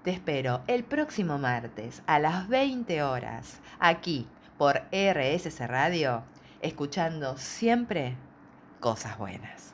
Te 0.03 0.11
espero 0.11 0.61
el 0.67 0.83
próximo 0.83 1.37
martes 1.37 2.01
a 2.07 2.19
las 2.19 2.47
20 2.47 3.03
horas, 3.03 3.59
aquí 3.79 4.27
por 4.57 4.83
RSC 4.91 5.67
Radio, 5.67 6.23
escuchando 6.61 7.37
siempre 7.37 8.15
cosas 8.79 9.17
buenas. 9.17 9.73